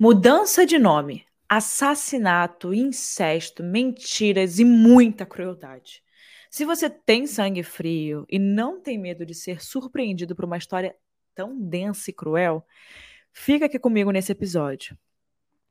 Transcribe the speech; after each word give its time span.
Mudança 0.00 0.64
de 0.64 0.78
nome, 0.78 1.26
assassinato, 1.48 2.72
incesto, 2.72 3.64
mentiras 3.64 4.60
e 4.60 4.64
muita 4.64 5.26
crueldade. 5.26 6.04
Se 6.48 6.64
você 6.64 6.88
tem 6.88 7.26
sangue 7.26 7.64
frio 7.64 8.24
e 8.30 8.38
não 8.38 8.80
tem 8.80 8.96
medo 8.96 9.26
de 9.26 9.34
ser 9.34 9.60
surpreendido 9.60 10.36
por 10.36 10.44
uma 10.44 10.56
história 10.56 10.94
tão 11.34 11.60
densa 11.60 12.10
e 12.10 12.12
cruel, 12.12 12.64
fica 13.32 13.66
aqui 13.66 13.76
comigo 13.76 14.12
nesse 14.12 14.30
episódio. 14.30 14.96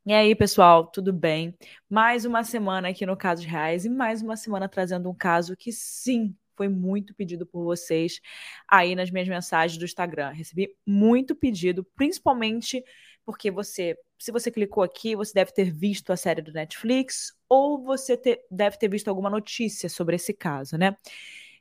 E 0.05 0.11
aí, 0.11 0.35
pessoal, 0.35 0.85
tudo 0.85 1.13
bem? 1.13 1.55
Mais 1.89 2.25
uma 2.25 2.43
semana 2.43 2.89
aqui 2.89 3.05
no 3.05 3.15
Casos 3.15 3.45
Reais 3.45 3.85
e 3.85 3.89
mais 3.89 4.21
uma 4.21 4.35
semana 4.35 4.67
trazendo 4.67 5.09
um 5.09 5.15
caso 5.15 5.55
que 5.55 5.71
sim, 5.71 6.35
foi 6.53 6.67
muito 6.67 7.15
pedido 7.15 7.45
por 7.45 7.63
vocês 7.63 8.19
aí 8.67 8.93
nas 8.93 9.09
minhas 9.09 9.29
mensagens 9.29 9.77
do 9.77 9.85
Instagram. 9.85 10.31
Recebi 10.31 10.75
muito 10.85 11.33
pedido, 11.33 11.85
principalmente 11.95 12.83
porque 13.27 13.51
você, 13.51 13.97
se 14.17 14.31
você 14.31 14.49
clicou 14.51 14.83
aqui, 14.83 15.15
você 15.15 15.33
deve 15.33 15.51
ter 15.51 15.71
visto 15.71 16.11
a 16.11 16.17
série 16.17 16.41
do 16.41 16.51
Netflix 16.51 17.33
ou 17.47 17.83
você 17.83 18.19
deve 18.49 18.77
ter 18.77 18.89
visto 18.89 19.07
alguma 19.07 19.29
notícia 19.29 19.89
sobre 19.89 20.15
esse 20.15 20.33
caso, 20.33 20.77
né? 20.77 20.95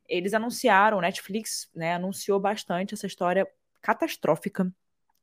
Eles 0.09 0.35
anunciaram, 0.35 1.01
Netflix, 1.01 1.69
né, 1.75 1.95
anunciou 1.95 2.39
bastante 2.41 2.95
essa 2.95 3.07
história 3.07 3.47
catastrófica 3.83 4.73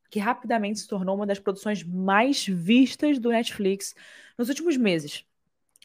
que 0.10 0.20
rapidamente 0.20 0.80
se 0.80 0.88
tornou 0.88 1.16
uma 1.16 1.26
das 1.26 1.40
produções 1.40 1.84
mais 1.84 2.46
vistas 2.46 3.18
do 3.18 3.30
Netflix 3.30 3.96
nos 4.38 4.48
últimos 4.48 4.77
meses. 4.77 5.26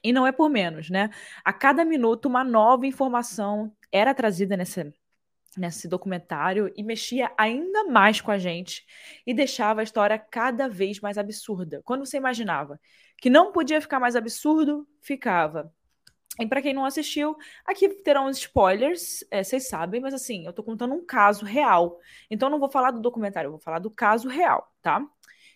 E 0.04 0.12
não 0.12 0.26
é 0.26 0.32
por 0.32 0.50
menos, 0.50 0.90
né? 0.90 1.10
A 1.44 1.52
cada 1.52 1.84
minuto, 1.84 2.26
uma 2.26 2.44
nova 2.44 2.86
informação 2.86 3.72
era 3.90 4.14
trazida 4.14 4.56
nessa, 4.56 4.92
nesse 5.58 5.88
documentário 5.88 6.72
e 6.76 6.82
mexia 6.82 7.32
ainda 7.36 7.84
mais 7.84 8.20
com 8.20 8.30
a 8.30 8.38
gente 8.38 8.86
e 9.26 9.34
deixava 9.34 9.80
a 9.80 9.84
história 9.84 10.18
cada 10.18 10.68
vez 10.68 11.00
mais 11.00 11.18
absurda. 11.18 11.82
Quando 11.84 12.06
você 12.06 12.16
imaginava 12.16 12.80
que 13.16 13.28
não 13.28 13.52
podia 13.52 13.80
ficar 13.80 13.98
mais 13.98 14.16
absurdo, 14.16 14.86
ficava. 15.00 15.72
E 16.40 16.46
para 16.46 16.62
quem 16.62 16.72
não 16.72 16.84
assistiu, 16.84 17.36
aqui 17.66 17.88
terão 17.88 18.30
spoilers, 18.30 19.24
é, 19.30 19.42
vocês 19.42 19.68
sabem, 19.68 20.00
mas 20.00 20.14
assim, 20.14 20.46
eu 20.46 20.52
tô 20.52 20.62
contando 20.62 20.94
um 20.94 21.04
caso 21.04 21.44
real. 21.44 21.98
Então 22.30 22.48
não 22.48 22.60
vou 22.60 22.70
falar 22.70 22.92
do 22.92 23.00
documentário, 23.00 23.48
eu 23.48 23.52
vou 23.52 23.60
falar 23.60 23.80
do 23.80 23.90
caso 23.90 24.28
real, 24.28 24.72
tá? 24.80 25.04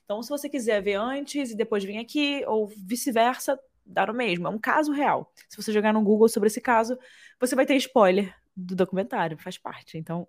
Então, 0.05 0.23
se 0.23 0.29
você 0.29 0.49
quiser 0.49 0.83
ver 0.83 0.95
antes 0.95 1.53
e 1.53 1.57
depois 1.57 1.85
vir 1.85 1.99
aqui, 1.99 2.45
ou 2.47 2.67
vice-versa, 2.67 3.59
dá 3.87 4.05
o 4.05 4.13
mesmo. 4.13 4.47
É 4.47 4.51
um 4.51 4.59
caso 4.59 4.93
real. 4.93 5.33
Se 5.49 5.57
você 5.57 5.73
jogar 5.73 5.93
no 5.93 6.03
Google 6.03 6.29
sobre 6.29 6.49
esse 6.49 6.61
caso, 6.61 6.99
você 7.41 7.55
vai 7.55 7.65
ter 7.65 7.77
spoiler 7.77 8.35
do 8.57 8.75
documentário, 8.75 9.39
faz 9.39 9.59
parte. 9.59 9.99
Então, 9.99 10.27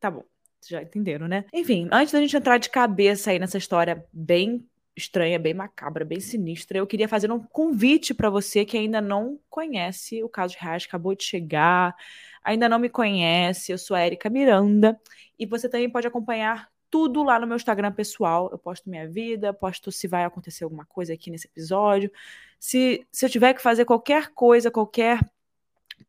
tá 0.00 0.10
bom. 0.10 0.24
Já 0.66 0.82
entenderam, 0.82 1.28
né? 1.28 1.44
Enfim, 1.52 1.88
antes 1.92 2.12
da 2.12 2.20
gente 2.20 2.36
entrar 2.36 2.58
de 2.58 2.70
cabeça 2.70 3.30
aí 3.30 3.38
nessa 3.38 3.58
história 3.58 4.06
bem 4.12 4.66
estranha, 4.96 5.38
bem 5.38 5.52
macabra, 5.52 6.04
bem 6.04 6.20
sinistra, 6.20 6.78
eu 6.78 6.86
queria 6.86 7.08
fazer 7.08 7.30
um 7.30 7.40
convite 7.40 8.14
para 8.14 8.30
você 8.30 8.64
que 8.64 8.78
ainda 8.78 9.00
não 9.00 9.38
conhece 9.50 10.22
o 10.22 10.28
caso 10.28 10.54
de 10.54 10.60
Reais, 10.60 10.84
acabou 10.86 11.14
de 11.14 11.24
chegar, 11.24 11.94
ainda 12.42 12.68
não 12.68 12.78
me 12.78 12.88
conhece. 12.88 13.72
Eu 13.72 13.78
sou 13.78 13.96
a 13.96 14.06
Erika 14.06 14.30
Miranda 14.30 14.98
e 15.38 15.46
você 15.46 15.68
também 15.68 15.90
pode 15.90 16.06
acompanhar 16.06 16.68
tudo 16.90 17.24
lá 17.24 17.40
no 17.40 17.46
meu 17.46 17.56
Instagram 17.56 17.90
pessoal. 17.90 18.48
Eu 18.52 18.58
posto 18.58 18.88
minha 18.88 19.08
vida, 19.08 19.52
posto 19.52 19.90
se 19.90 20.06
vai 20.06 20.24
acontecer 20.24 20.62
alguma 20.62 20.84
coisa 20.86 21.12
aqui 21.12 21.28
nesse 21.28 21.48
episódio. 21.48 22.10
Se, 22.58 23.04
se 23.10 23.26
eu 23.26 23.30
tiver 23.30 23.52
que 23.52 23.60
fazer 23.60 23.84
qualquer 23.84 24.28
coisa, 24.28 24.70
qualquer 24.70 25.18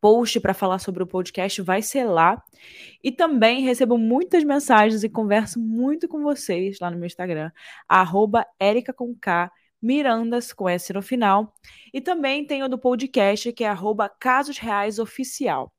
post 0.05 0.39
para 0.39 0.53
falar 0.53 0.77
sobre 0.77 1.01
o 1.01 1.07
podcast, 1.07 1.59
vai 1.63 1.81
ser 1.81 2.03
lá. 2.03 2.39
E 3.03 3.11
também 3.11 3.63
recebo 3.63 3.97
muitas 3.97 4.43
mensagens 4.43 5.03
e 5.03 5.09
converso 5.09 5.59
muito 5.59 6.07
com 6.07 6.21
vocês 6.21 6.77
lá 6.79 6.91
no 6.91 6.97
meu 6.97 7.07
Instagram, 7.07 7.49
arroba 7.89 8.45
Mirandas 9.81 10.53
com 10.53 10.69
S 10.69 10.93
no 10.93 11.01
final. 11.01 11.51
E 11.91 11.99
também 11.99 12.45
tem 12.45 12.61
o 12.61 12.67
do 12.67 12.77
podcast, 12.77 13.51
que 13.51 13.63
é 13.63 13.67
arroba 13.67 14.07
Casos 14.07 14.59
Reais 14.59 14.99
Oficial. 14.99 15.73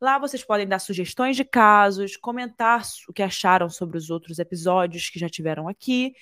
Lá 0.00 0.16
vocês 0.16 0.44
podem 0.44 0.68
dar 0.68 0.78
sugestões 0.78 1.34
de 1.34 1.44
casos, 1.44 2.16
comentar 2.16 2.82
o 3.08 3.12
que 3.12 3.22
acharam 3.22 3.68
sobre 3.68 3.98
os 3.98 4.10
outros 4.10 4.38
episódios 4.38 5.10
que 5.10 5.18
já 5.18 5.28
tiveram 5.28 5.66
aqui 5.66 6.14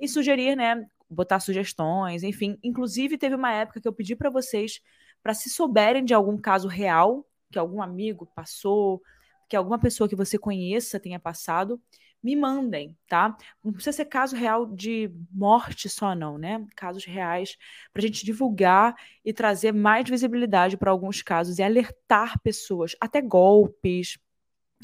e 0.00 0.06
sugerir, 0.06 0.54
né, 0.54 0.86
botar 1.10 1.40
sugestões, 1.40 2.22
enfim. 2.22 2.56
Inclusive 2.62 3.18
teve 3.18 3.34
uma 3.34 3.52
época 3.52 3.80
que 3.80 3.88
eu 3.88 3.92
pedi 3.92 4.14
para 4.14 4.30
vocês 4.30 4.80
para 5.22 5.34
se 5.34 5.48
souberem 5.50 6.04
de 6.04 6.14
algum 6.14 6.36
caso 6.36 6.68
real 6.68 7.26
que 7.50 7.58
algum 7.58 7.82
amigo 7.82 8.26
passou, 8.34 9.02
que 9.48 9.54
alguma 9.54 9.78
pessoa 9.78 10.08
que 10.08 10.16
você 10.16 10.38
conheça 10.38 10.98
tenha 10.98 11.20
passado, 11.20 11.80
me 12.22 12.36
mandem, 12.36 12.96
tá? 13.08 13.36
Não 13.62 13.72
precisa 13.72 13.96
ser 13.96 14.04
caso 14.06 14.36
real 14.36 14.64
de 14.64 15.10
morte 15.30 15.88
só, 15.88 16.14
não, 16.14 16.38
né? 16.38 16.64
Casos 16.76 17.04
reais 17.04 17.56
para 17.92 18.00
a 18.00 18.06
gente 18.06 18.24
divulgar 18.24 18.94
e 19.24 19.32
trazer 19.32 19.72
mais 19.72 20.08
visibilidade 20.08 20.76
para 20.76 20.90
alguns 20.90 21.20
casos 21.20 21.58
e 21.58 21.62
alertar 21.62 22.40
pessoas, 22.40 22.94
até 23.00 23.20
golpes, 23.20 24.18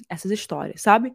essas 0.09 0.31
histórias, 0.31 0.82
sabe? 0.82 1.15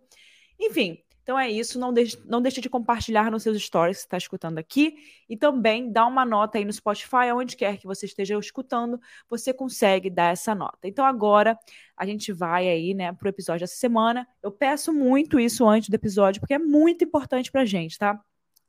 Enfim, 0.59 1.03
então 1.23 1.39
é 1.39 1.49
isso, 1.49 1.79
não 1.79 1.93
deixe, 1.93 2.21
não 2.25 2.41
deixe 2.41 2.59
de 2.59 2.69
compartilhar 2.69 3.31
nos 3.31 3.43
seus 3.43 3.61
stories 3.63 3.99
que 3.99 4.03
está 4.03 4.17
escutando 4.17 4.57
aqui 4.57 4.95
e 5.29 5.37
também 5.37 5.89
dá 5.89 6.05
uma 6.05 6.25
nota 6.25 6.57
aí 6.57 6.65
no 6.65 6.73
Spotify, 6.73 7.31
onde 7.33 7.55
quer 7.55 7.77
que 7.77 7.87
você 7.87 8.05
esteja 8.05 8.37
escutando, 8.37 8.99
você 9.29 9.53
consegue 9.53 10.09
dar 10.09 10.33
essa 10.33 10.53
nota. 10.53 10.85
Então 10.85 11.05
agora 11.05 11.57
a 11.95 12.05
gente 12.05 12.33
vai 12.33 12.67
aí, 12.67 12.93
né, 12.93 13.13
pro 13.13 13.29
episódio 13.29 13.61
dessa 13.61 13.77
semana. 13.77 14.27
Eu 14.41 14.51
peço 14.51 14.93
muito 14.93 15.39
isso 15.39 15.65
antes 15.65 15.89
do 15.89 15.95
episódio 15.95 16.41
porque 16.41 16.53
é 16.55 16.59
muito 16.59 17.05
importante 17.05 17.51
pra 17.51 17.63
gente, 17.63 17.97
tá? 17.97 18.19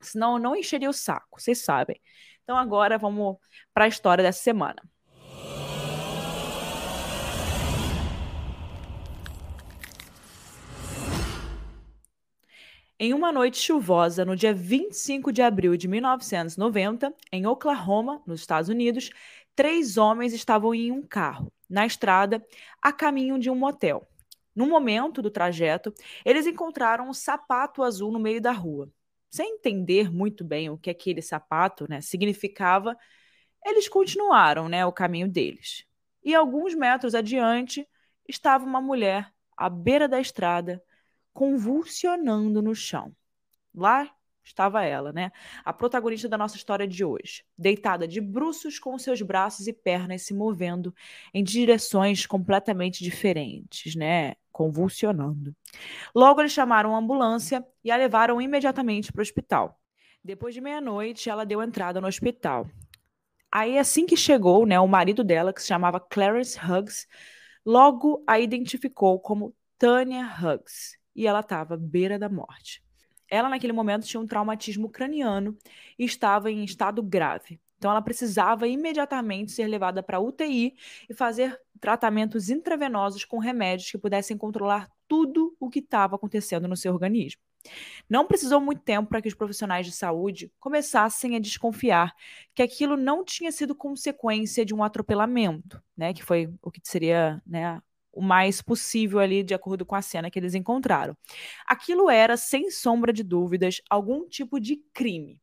Senão 0.01 0.35
eu 0.35 0.39
não 0.39 0.55
encheria 0.55 0.89
o 0.89 0.93
saco, 0.93 1.41
vocês 1.41 1.59
sabem. 1.59 2.01
Então 2.45 2.57
agora 2.57 2.97
vamos 2.99 3.37
para 3.73 3.87
a 3.87 3.89
história 3.89 4.23
dessa 4.23 4.43
semana. 4.43 4.81
Em 13.07 13.13
uma 13.13 13.31
noite 13.31 13.59
chuvosa, 13.59 14.25
no 14.25 14.35
dia 14.35 14.55
25 14.55 15.31
de 15.31 15.43
abril 15.43 15.77
de 15.77 15.87
1990, 15.87 17.15
em 17.31 17.47
Oklahoma, 17.47 18.23
nos 18.27 18.41
Estados 18.41 18.71
Unidos, 18.71 19.11
três 19.55 19.99
homens 19.99 20.33
estavam 20.33 20.75
em 20.75 20.91
um 20.91 21.03
carro, 21.03 21.53
na 21.69 21.85
estrada, 21.85 22.43
a 22.81 22.91
caminho 22.95 23.39
de 23.39 23.51
um 23.51 23.55
motel. 23.55 24.09
No 24.57 24.67
momento 24.67 25.21
do 25.21 25.31
trajeto, 25.31 25.93
eles 26.25 26.47
encontraram 26.47 27.07
um 27.07 27.13
sapato 27.13 27.83
azul 27.83 28.11
no 28.11 28.19
meio 28.19 28.41
da 28.41 28.53
rua. 28.53 28.91
Sem 29.29 29.57
entender 29.57 30.11
muito 30.11 30.43
bem 30.43 30.71
o 30.71 30.79
que 30.79 30.89
aquele 30.89 31.21
sapato 31.21 31.87
né, 31.87 32.01
significava, 32.01 32.97
eles 33.63 33.87
continuaram 33.87 34.67
né, 34.67 34.87
o 34.87 34.91
caminho 34.91 35.29
deles. 35.29 35.85
E 36.25 36.35
alguns 36.35 36.75
metros 36.75 37.15
adiante 37.15 37.87
estava 38.27 38.65
uma 38.65 38.81
mulher 38.81 39.31
à 39.55 39.69
beira 39.69 40.09
da 40.09 40.23
estrada, 40.23 40.83
convulsionando 41.35 42.63
no 42.63 42.75
chão. 42.75 43.15
Lá 43.75 44.09
estava 44.45 44.85
ela, 44.85 45.13
né? 45.13 45.33
A 45.65 45.73
protagonista 45.73 46.29
da 46.29 46.39
nossa 46.39 46.57
história 46.57 46.87
de 46.87 47.05
hoje, 47.05 47.45
deitada 47.59 48.07
de 48.07 48.21
bruços 48.21 48.79
com 48.79 48.97
seus 48.99 49.21
braços 49.21 49.67
e 49.67 49.73
pernas 49.73 50.23
se 50.23 50.35
movendo 50.35 50.95
em 51.33 51.43
direções 51.43 52.27
completamente 52.27 53.03
diferentes, 53.03 53.97
né? 53.97 54.35
Convulsionando. 54.53 55.55
Logo 56.15 56.41
eles 56.41 56.53
chamaram 56.53 56.95
a 56.95 56.99
ambulância 56.99 57.67
e 57.83 57.91
a 57.91 57.97
levaram 57.97 58.41
imediatamente 58.41 59.13
para 59.13 59.21
o 59.21 59.23
hospital. 59.23 59.81
Depois 60.23 60.55
de 60.55 60.61
meia-noite, 60.61 61.29
ela 61.29 61.45
deu 61.45 61.63
entrada 61.63 62.01
no 62.01 62.07
hospital. 62.07 62.67
Aí, 63.51 63.79
assim 63.79 64.07
que 64.07 64.17
chegou, 64.17 64.67
né, 64.67 64.79
o 64.81 64.89
marido 64.89 65.23
dela, 65.23 65.53
que 65.53 65.61
se 65.61 65.69
chamava 65.69 66.01
Clarence 66.01 66.59
Hughes, 66.59 67.07
logo 67.65 68.23
a 68.27 68.39
identificou 68.39 69.19
como 69.21 69.55
Tanya 69.79 70.27
Huggs 70.27 70.99
e 71.15 71.27
ela 71.27 71.41
estava 71.41 71.77
beira 71.77 72.19
da 72.19 72.29
morte. 72.29 72.83
Ela, 73.29 73.49
naquele 73.49 73.73
momento, 73.73 74.07
tinha 74.07 74.21
um 74.21 74.27
traumatismo 74.27 74.89
craniano 74.89 75.57
e 75.99 76.05
estava 76.05 76.51
em 76.51 76.65
estado 76.65 77.03
grave. 77.03 77.61
Então, 77.79 77.91
ela 77.91 78.03
precisava 78.03 78.67
imediatamente 78.67 79.53
ser 79.53 79.67
levada 79.67 80.03
para 80.03 80.21
UTI 80.21 80.75
e 81.09 81.15
fazer 81.15 81.59
tratamentos 81.81 82.49
intravenosos 82.49 83.25
com 83.25 83.39
remédios 83.39 83.91
que 83.91 83.99
pudessem 83.99 84.37
controlar 84.37 84.91
tudo 85.07 85.55
o 85.61 85.69
que 85.69 85.81
estava 85.81 86.17
acontecendo 86.17 86.67
no 86.67 86.77
seu 86.77 86.93
organismo. 86.93 87.43
Não 88.09 88.27
precisou 88.27 88.61
muito 88.61 88.83
tempo 88.83 89.09
para 89.09 89.23
que 89.23 89.29
os 89.29 89.35
profissionais 89.35 89.87
de 89.87 89.93
saúde 89.93 90.53
começassem 90.61 91.35
a 91.37 91.39
desconfiar 91.39 92.15
que 92.55 92.63
aquilo 92.63 92.97
não 92.97 93.25
tinha 93.25 93.51
sido 93.51 93.75
consequência 93.75 94.65
de 94.65 94.75
um 94.75 94.83
atropelamento, 94.83 95.83
né, 95.97 96.13
que 96.13 96.23
foi 96.23 96.53
o 96.63 96.71
que 96.71 96.81
seria 96.85 97.43
né, 97.47 97.81
o 98.15 98.23
mais 98.23 98.63
possível 98.63 99.19
ali, 99.19 99.43
de 99.43 99.55
acordo 99.55 99.85
com 99.85 99.95
a 99.95 100.03
cena 100.03 100.31
que 100.31 100.39
eles 100.39 100.55
encontraram. 100.55 101.17
Aquilo 101.67 102.09
era, 102.09 102.37
sem 102.37 102.71
sombra 102.71 103.13
de 103.13 103.23
dúvidas, 103.23 103.81
algum 103.91 104.29
tipo 104.29 104.61
de 104.61 104.77
crime. 104.93 105.41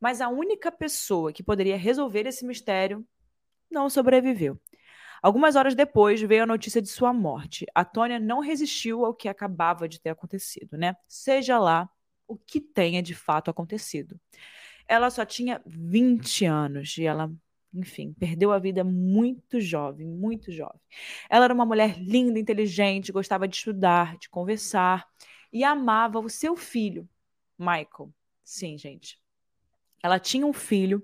Mas 0.00 0.20
a 0.20 0.28
única 0.28 0.70
pessoa 0.70 1.32
que 1.32 1.42
poderia 1.42 1.76
resolver 1.76 2.26
esse 2.26 2.44
mistério 2.44 3.06
não 3.70 3.88
sobreviveu. 3.88 4.58
Algumas 5.22 5.56
horas 5.56 5.74
depois 5.74 6.20
veio 6.22 6.44
a 6.44 6.46
notícia 6.46 6.80
de 6.80 6.88
sua 6.88 7.12
morte. 7.12 7.66
A 7.74 7.84
Tônia 7.84 8.18
não 8.18 8.40
resistiu 8.40 9.04
ao 9.04 9.14
que 9.14 9.28
acabava 9.28 9.88
de 9.88 10.00
ter 10.00 10.10
acontecido, 10.10 10.76
né? 10.76 10.94
Seja 11.08 11.58
lá 11.58 11.88
o 12.26 12.36
que 12.36 12.60
tenha 12.60 13.02
de 13.02 13.14
fato 13.14 13.50
acontecido. 13.50 14.20
ela 14.88 15.10
só 15.10 15.24
tinha 15.24 15.60
20 15.66 16.46
anos 16.46 16.96
e 16.98 17.04
ela, 17.04 17.30
enfim, 17.72 18.14
perdeu 18.18 18.52
a 18.52 18.58
vida 18.58 18.82
muito 18.82 19.60
jovem, 19.60 20.06
muito 20.06 20.50
jovem. 20.50 20.80
Ela 21.28 21.44
era 21.44 21.54
uma 21.54 21.66
mulher 21.66 21.98
linda, 21.98 22.38
inteligente, 22.38 23.12
gostava 23.12 23.46
de 23.46 23.56
estudar, 23.56 24.16
de 24.18 24.28
conversar 24.28 25.06
e 25.52 25.64
amava 25.64 26.18
o 26.18 26.28
seu 26.28 26.56
filho, 26.56 27.08
Michael. 27.58 28.12
Sim, 28.44 28.78
gente. 28.78 29.18
Ela 30.02 30.18
tinha 30.18 30.46
um 30.46 30.52
filho 30.52 31.02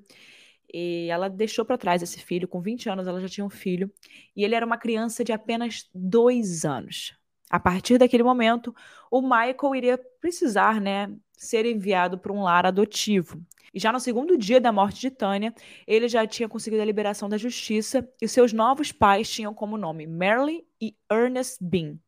e 0.72 1.08
ela 1.10 1.28
deixou 1.28 1.64
para 1.64 1.78
trás 1.78 2.02
esse 2.02 2.20
filho. 2.20 2.48
Com 2.48 2.60
20 2.60 2.88
anos, 2.88 3.06
ela 3.06 3.20
já 3.20 3.28
tinha 3.28 3.44
um 3.44 3.50
filho. 3.50 3.92
E 4.34 4.44
ele 4.44 4.54
era 4.54 4.64
uma 4.64 4.78
criança 4.78 5.22
de 5.22 5.32
apenas 5.32 5.88
dois 5.94 6.64
anos. 6.64 7.14
A 7.50 7.60
partir 7.60 7.98
daquele 7.98 8.22
momento, 8.22 8.74
o 9.10 9.20
Michael 9.20 9.74
iria 9.74 9.98
precisar, 10.20 10.80
né, 10.80 11.14
ser 11.36 11.66
enviado 11.66 12.18
para 12.18 12.32
um 12.32 12.42
lar 12.42 12.66
adotivo. 12.66 13.40
E 13.72 13.80
já 13.80 13.92
no 13.92 13.98
segundo 13.98 14.38
dia 14.38 14.60
da 14.60 14.70
morte 14.70 15.00
de 15.00 15.10
Tânia, 15.10 15.52
ele 15.86 16.08
já 16.08 16.24
tinha 16.26 16.48
conseguido 16.48 16.80
a 16.80 16.86
liberação 16.86 17.28
da 17.28 17.36
justiça 17.36 18.08
e 18.22 18.28
seus 18.28 18.52
novos 18.52 18.92
pais 18.92 19.28
tinham 19.28 19.52
como 19.52 19.76
nome 19.76 20.06
Merle 20.06 20.64
e 20.80 20.96
Ernest 21.10 21.58
Bean. 21.60 21.98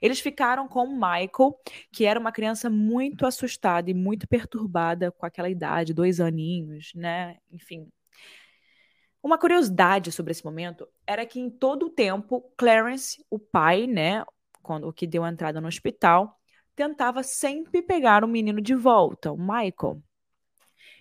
Eles 0.00 0.20
ficaram 0.20 0.68
com 0.68 0.86
Michael, 0.86 1.58
que 1.90 2.04
era 2.04 2.18
uma 2.18 2.30
criança 2.30 2.70
muito 2.70 3.26
assustada 3.26 3.90
e 3.90 3.94
muito 3.94 4.28
perturbada 4.28 5.10
com 5.10 5.26
aquela 5.26 5.50
idade, 5.50 5.92
dois 5.92 6.20
aninhos, 6.20 6.92
né? 6.94 7.38
Enfim. 7.50 7.88
Uma 9.20 9.36
curiosidade 9.36 10.12
sobre 10.12 10.30
esse 10.30 10.44
momento 10.44 10.86
era 11.04 11.26
que 11.26 11.40
em 11.40 11.50
todo 11.50 11.86
o 11.86 11.90
tempo, 11.90 12.48
Clarence, 12.56 13.24
o 13.28 13.40
pai, 13.40 13.88
né, 13.88 14.24
quando 14.66 14.88
o 14.88 14.92
que 14.92 15.06
deu 15.06 15.24
entrada 15.24 15.60
no 15.60 15.68
hospital, 15.68 16.40
tentava 16.74 17.22
sempre 17.22 17.80
pegar 17.80 18.24
o 18.24 18.28
menino 18.28 18.60
de 18.60 18.74
volta, 18.74 19.30
o 19.30 19.38
Michael. 19.38 20.02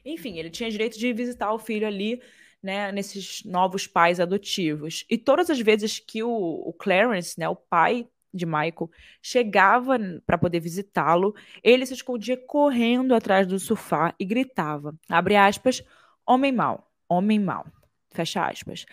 Enfim, 0.06 0.38
ele 0.38 0.51
tinha 0.51 0.69
direito 0.69 1.00
de 1.00 1.12
visitar 1.12 1.51
o 1.51 1.57
filho 1.57 1.88
ali, 1.88 2.21
né, 2.62 2.91
nesses 2.91 3.44
novos 3.44 3.88
pais 3.88 4.19
adotivos. 4.19 5.03
E 5.09 5.17
todas 5.17 5.50
as 5.50 5.59
vezes 5.59 5.97
que 6.00 6.21
o, 6.21 6.29
o 6.29 6.71
Clarence, 6.73 7.39
né, 7.39 7.50
o 7.50 7.56
pai 7.56 8.07
de 8.31 8.45
Michael, 8.45 8.91
chegava 9.19 9.97
para 10.27 10.38
poder 10.38 10.59
visitá-lo, 10.59 11.33
ele 11.63 11.88
se 11.88 11.94
escondia 11.95 12.38
correndo 12.38 13.15
atrás 13.15 13.47
do 13.47 13.57
sofá 13.57 14.13
e 14.19 14.25
gritava, 14.25 14.94
abre 15.09 15.35
aspas, 15.35 15.81
homem 16.23 16.51
mau, 16.51 16.91
homem 17.09 17.39
mau, 17.39 17.65
fecha 18.12 18.45
aspas. 18.45 18.85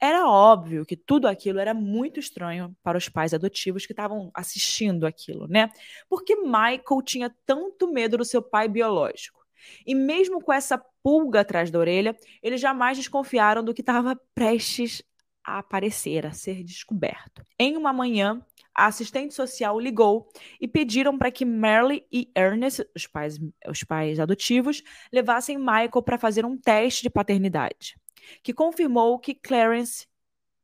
Era 0.00 0.28
óbvio 0.28 0.84
que 0.84 0.96
tudo 0.96 1.26
aquilo 1.26 1.58
era 1.58 1.72
muito 1.72 2.20
estranho 2.20 2.76
para 2.82 2.98
os 2.98 3.08
pais 3.08 3.32
adotivos 3.32 3.86
que 3.86 3.92
estavam 3.92 4.30
assistindo 4.34 5.06
aquilo, 5.06 5.46
né? 5.48 5.70
Porque 6.08 6.36
Michael 6.36 7.02
tinha 7.04 7.34
tanto 7.46 7.90
medo 7.90 8.18
do 8.18 8.24
seu 8.24 8.42
pai 8.42 8.68
biológico. 8.68 9.44
E 9.86 9.94
mesmo 9.94 10.40
com 10.42 10.52
essa 10.52 10.78
pulga 11.02 11.40
atrás 11.40 11.70
da 11.70 11.78
orelha, 11.78 12.16
eles 12.42 12.60
jamais 12.60 12.98
desconfiaram 12.98 13.64
do 13.64 13.72
que 13.72 13.80
estava 13.80 14.20
prestes 14.34 15.02
a 15.42 15.58
aparecer, 15.58 16.26
a 16.26 16.32
ser 16.32 16.62
descoberto. 16.62 17.42
Em 17.58 17.76
uma 17.76 17.92
manhã, 17.92 18.44
a 18.74 18.86
assistente 18.86 19.32
social 19.32 19.80
ligou 19.80 20.28
e 20.60 20.68
pediram 20.68 21.16
para 21.16 21.30
que 21.30 21.44
Merle 21.44 22.04
e 22.12 22.30
Ernest, 22.36 22.84
os 22.94 23.06
pais, 23.06 23.38
os 23.66 23.82
pais 23.82 24.20
adotivos, 24.20 24.82
levassem 25.10 25.56
Michael 25.56 26.02
para 26.04 26.18
fazer 26.18 26.44
um 26.44 26.58
teste 26.58 27.02
de 27.02 27.10
paternidade, 27.10 27.96
que 28.42 28.52
confirmou 28.52 29.18
que 29.18 29.34
Clarence 29.34 30.06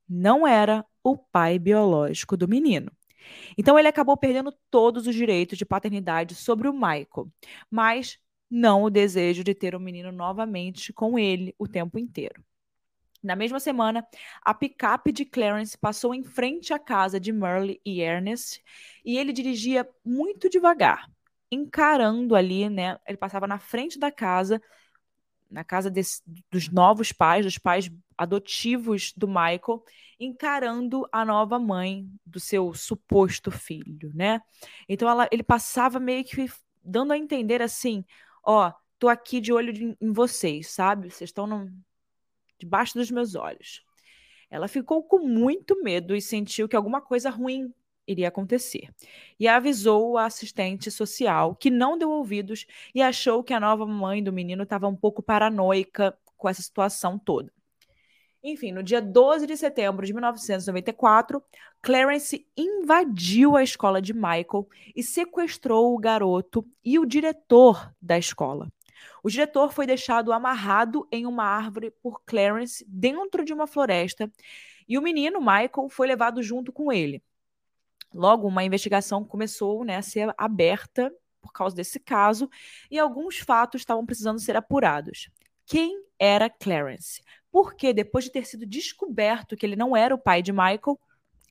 não 0.08 0.46
era 0.46 0.84
o 1.02 1.16
pai 1.16 1.58
biológico 1.58 2.36
do 2.36 2.48
menino. 2.48 2.90
Então 3.56 3.78
ele 3.78 3.88
acabou 3.88 4.16
perdendo 4.16 4.52
todos 4.70 5.06
os 5.06 5.14
direitos 5.14 5.56
de 5.56 5.64
paternidade 5.64 6.34
sobre 6.34 6.68
o 6.68 6.72
Michael, 6.72 7.30
mas 7.70 8.18
não 8.50 8.82
o 8.82 8.90
desejo 8.90 9.42
de 9.42 9.54
ter 9.54 9.74
o 9.74 9.80
menino 9.80 10.12
novamente 10.12 10.92
com 10.92 11.18
ele 11.18 11.54
o 11.58 11.66
tempo 11.66 11.98
inteiro. 11.98 12.44
Na 13.22 13.36
mesma 13.36 13.60
semana, 13.60 14.06
a 14.42 14.52
picape 14.52 15.12
de 15.12 15.24
Clarence 15.24 15.78
passou 15.78 16.12
em 16.12 16.24
frente 16.24 16.74
à 16.74 16.78
casa 16.78 17.20
de 17.20 17.32
Merle 17.32 17.80
e 17.84 18.00
Ernest 18.00 18.60
e 19.04 19.16
ele 19.16 19.32
dirigia 19.32 19.88
muito 20.04 20.50
devagar, 20.50 21.08
encarando 21.48 22.34
ali, 22.34 22.68
né? 22.68 22.98
Ele 23.06 23.16
passava 23.16 23.46
na 23.46 23.60
frente 23.60 23.96
da 23.96 24.10
casa, 24.10 24.60
na 25.52 25.62
casa 25.62 25.90
desse, 25.90 26.22
dos 26.50 26.68
novos 26.68 27.12
pais, 27.12 27.44
dos 27.44 27.58
pais 27.58 27.90
adotivos 28.16 29.12
do 29.16 29.28
Michael, 29.28 29.84
encarando 30.18 31.06
a 31.12 31.24
nova 31.24 31.58
mãe 31.58 32.08
do 32.24 32.40
seu 32.40 32.72
suposto 32.72 33.50
filho, 33.50 34.10
né? 34.14 34.40
Então 34.88 35.08
ela, 35.08 35.28
ele 35.30 35.42
passava 35.42 36.00
meio 36.00 36.24
que 36.24 36.46
dando 36.82 37.12
a 37.12 37.18
entender 37.18 37.60
assim: 37.60 38.04
ó, 38.44 38.72
tô 38.98 39.08
aqui 39.08 39.40
de 39.40 39.52
olho 39.52 39.72
de, 39.72 39.96
em 40.00 40.12
vocês, 40.12 40.70
sabe? 40.70 41.10
Vocês 41.10 41.28
estão 41.28 41.70
debaixo 42.58 42.94
dos 42.94 43.10
meus 43.10 43.34
olhos. 43.34 43.84
Ela 44.48 44.68
ficou 44.68 45.02
com 45.02 45.18
muito 45.18 45.82
medo 45.82 46.14
e 46.14 46.20
sentiu 46.20 46.68
que 46.68 46.76
alguma 46.76 47.00
coisa 47.00 47.30
ruim 47.30 47.72
iria 48.06 48.28
acontecer. 48.28 48.88
E 49.38 49.48
avisou 49.48 50.18
a 50.18 50.26
assistente 50.26 50.90
social, 50.90 51.54
que 51.54 51.70
não 51.70 51.98
deu 51.98 52.10
ouvidos 52.10 52.66
e 52.94 53.02
achou 53.02 53.42
que 53.42 53.54
a 53.54 53.60
nova 53.60 53.86
mãe 53.86 54.22
do 54.22 54.32
menino 54.32 54.62
estava 54.62 54.88
um 54.88 54.96
pouco 54.96 55.22
paranoica 55.22 56.16
com 56.36 56.48
essa 56.48 56.62
situação 56.62 57.18
toda. 57.18 57.52
Enfim, 58.44 58.72
no 58.72 58.82
dia 58.82 59.00
12 59.00 59.46
de 59.46 59.56
setembro 59.56 60.04
de 60.04 60.12
1994, 60.12 61.40
Clarence 61.80 62.44
invadiu 62.56 63.56
a 63.56 63.62
escola 63.62 64.02
de 64.02 64.12
Michael 64.12 64.68
e 64.96 65.02
sequestrou 65.02 65.94
o 65.94 65.98
garoto 65.98 66.66
e 66.84 66.98
o 66.98 67.06
diretor 67.06 67.94
da 68.02 68.18
escola. 68.18 68.68
O 69.22 69.30
diretor 69.30 69.72
foi 69.72 69.86
deixado 69.86 70.32
amarrado 70.32 71.06
em 71.12 71.24
uma 71.24 71.44
árvore 71.44 71.92
por 72.02 72.20
Clarence 72.24 72.84
dentro 72.88 73.44
de 73.44 73.52
uma 73.52 73.68
floresta 73.68 74.30
e 74.88 74.98
o 74.98 75.02
menino, 75.02 75.40
Michael, 75.40 75.88
foi 75.88 76.08
levado 76.08 76.42
junto 76.42 76.72
com 76.72 76.92
ele. 76.92 77.22
Logo, 78.14 78.46
uma 78.46 78.64
investigação 78.64 79.24
começou 79.24 79.84
né, 79.84 79.96
a 79.96 80.02
ser 80.02 80.32
aberta 80.36 81.12
por 81.40 81.52
causa 81.52 81.74
desse 81.74 81.98
caso 81.98 82.48
e 82.90 82.98
alguns 82.98 83.38
fatos 83.38 83.80
estavam 83.80 84.06
precisando 84.06 84.38
ser 84.38 84.56
apurados. 84.56 85.28
Quem 85.66 86.04
era 86.18 86.48
Clarence? 86.48 87.22
porque 87.52 87.92
depois 87.92 88.24
de 88.24 88.32
ter 88.32 88.46
sido 88.46 88.64
descoberto 88.64 89.54
que 89.54 89.66
ele 89.66 89.76
não 89.76 89.94
era 89.94 90.14
o 90.14 90.18
pai 90.18 90.42
de 90.42 90.50
Michael, 90.50 90.98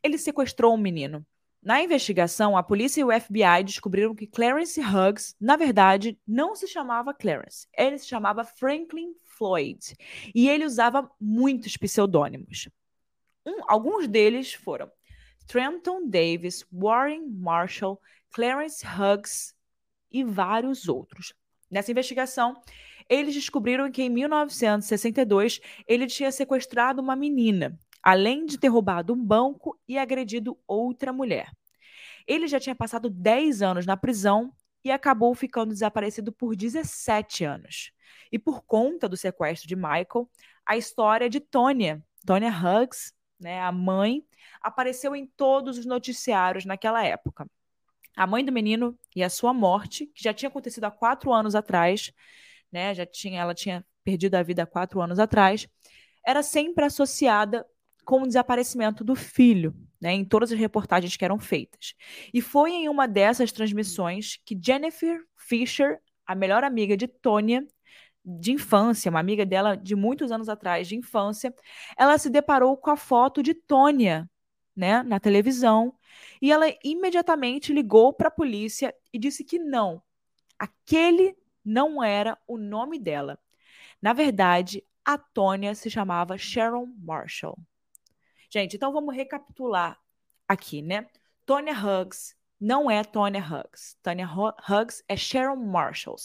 ele 0.02 0.18
sequestrou 0.18 0.72
o 0.72 0.76
um 0.76 0.82
menino. 0.82 1.24
Na 1.62 1.80
investigação, 1.80 2.58
a 2.58 2.64
polícia 2.64 3.02
e 3.02 3.04
o 3.04 3.22
FBI 3.22 3.64
descobriram 3.64 4.16
que 4.16 4.26
Clarence 4.26 4.82
Hughes, 4.82 5.36
na 5.40 5.56
verdade, 5.56 6.20
não 6.28 6.56
se 6.56 6.68
chamava 6.68 7.14
Clarence. 7.14 7.68
Ele 7.78 8.00
se 8.00 8.08
chamava 8.08 8.44
Franklin 8.44 9.14
Floyd. 9.22 9.96
E 10.34 10.50
ele 10.50 10.66
usava 10.66 11.08
muitos 11.22 11.78
pseudônimos. 11.78 12.68
Um, 13.46 13.60
alguns 13.68 14.08
deles 14.08 14.54
foram 14.54 14.92
Trenton 15.48 16.08
Davis, 16.08 16.66
Warren 16.72 17.28
Marshall, 17.28 18.00
Clarence 18.32 18.86
Hughes 18.86 19.54
e 20.12 20.24
vários 20.24 20.88
outros. 20.88 21.34
Nessa 21.70 21.92
investigação, 21.92 22.62
eles 23.10 23.34
descobriram 23.34 23.92
que 23.92 24.04
em 24.04 24.10
1962 24.10 25.60
ele 25.88 26.08
tinha 26.08 26.32
sequestrado 26.32 27.02
uma 27.02 27.16
menina, 27.16 27.78
além 28.02 28.46
de 28.46 28.58
ter 28.58 28.68
roubado 28.68 29.14
um 29.14 29.24
banco 29.24 29.80
e 29.88 29.98
agredido 29.98 30.58
outra 30.68 31.14
mulher. 31.14 31.52
Ele 32.28 32.48
já 32.48 32.60
tinha 32.60 32.76
passado 32.76 33.10
10 33.10 33.62
anos 33.62 33.86
na 33.86 33.98
prisão 33.98 34.54
e 34.84 34.92
acabou 34.92 35.34
ficando 35.36 35.74
desaparecido 35.74 36.32
por 36.32 36.56
17 36.56 37.44
anos. 37.44 37.92
E 38.32 38.40
por 38.40 38.64
conta 38.64 39.08
do 39.08 39.18
sequestro 39.18 39.68
de 39.68 39.76
Michael, 39.76 40.30
a 40.66 40.78
história 40.78 41.30
de 41.30 41.40
Tonya, 41.40 42.04
Tonya 42.26 42.50
Hughes, 42.50 43.14
né, 43.42 43.62
a 43.62 43.72
mãe, 43.72 44.24
apareceu 44.62 45.16
em 45.16 45.26
todos 45.26 45.78
os 45.78 45.86
noticiários 45.86 46.66
naquela 46.66 47.04
época. 47.04 47.48
A 48.16 48.28
mãe 48.28 48.46
do 48.46 48.52
menino 48.52 48.98
e 49.16 49.24
a 49.24 49.30
sua 49.30 49.54
morte, 49.54 50.06
que 50.08 50.24
já 50.24 50.34
tinha 50.34 50.50
acontecido 50.50 50.84
há 50.84 50.92
quatro 50.92 51.34
anos 51.34 51.56
atrás, 51.56 52.12
né? 52.72 52.94
Já 52.94 53.06
tinha, 53.06 53.42
ela 53.42 53.54
tinha 53.54 53.86
perdido 54.04 54.36
a 54.36 54.44
vida 54.44 54.64
há 54.64 54.66
quatro 54.66 55.02
anos 55.02 55.20
atrás, 55.20 55.68
era 56.26 56.44
sempre 56.44 56.86
associada 56.86 57.66
com 58.06 58.24
o 58.24 58.28
desaparecimento 58.28 59.04
do 59.04 59.16
filho, 59.16 59.76
né, 60.00 60.14
em 60.14 60.26
todas 60.26 60.52
as 60.52 60.58
reportagens 60.58 61.16
que 61.16 61.24
eram 61.24 61.40
feitas. 61.40 61.94
E 62.34 62.42
foi 62.42 62.72
em 62.72 62.90
uma 62.90 63.08
dessas 63.08 63.52
transmissões 63.52 64.40
que 64.44 64.60
Jennifer 64.60 65.24
Fisher, 65.38 66.00
a 66.26 66.34
melhor 66.34 66.64
amiga 66.64 66.98
de 66.98 67.08
Tônia, 67.08 67.66
de 68.24 68.52
infância, 68.52 69.10
uma 69.10 69.20
amiga 69.20 69.46
dela 69.46 69.76
de 69.76 69.96
muitos 69.96 70.32
anos 70.32 70.48
atrás, 70.50 70.88
de 70.88 70.96
infância, 70.96 71.54
ela 71.98 72.18
se 72.18 72.30
deparou 72.30 72.78
com 72.78 72.92
a 72.92 72.98
foto 72.98 73.42
de 73.42 73.54
Tônia, 73.54 74.30
né, 74.76 75.04
na 75.04 75.20
televisão, 75.20 75.94
e 76.42 76.52
ela 76.52 76.66
imediatamente 76.84 77.74
ligou 77.74 78.14
para 78.14 78.28
a 78.28 78.32
polícia 78.32 78.94
e 79.12 79.20
disse 79.20 79.44
que 79.44 79.60
não, 79.60 80.02
aquele 80.58 81.36
não 81.64 82.04
era 82.04 82.38
o 82.48 82.58
nome 82.58 83.00
dela. 83.00 83.40
Na 84.02 84.14
verdade, 84.14 84.84
a 85.06 85.18
Tônia 85.18 85.76
se 85.76 85.90
chamava 85.90 86.38
Sharon 86.38 86.88
Marshall. 87.00 87.58
Gente, 88.50 88.76
então 88.76 88.92
vamos 88.92 89.16
recapitular 89.16 90.00
aqui, 90.48 90.82
né? 90.82 91.08
Tônia 91.46 91.74
Hughes 91.74 92.36
não 92.60 92.90
é 92.92 93.04
Tônia 93.04 93.42
Hughes. 93.42 93.98
Tônia 94.04 94.28
Hughes 94.28 95.04
é 95.08 95.16
Sharon 95.16 95.56
Marshall. 95.56 96.18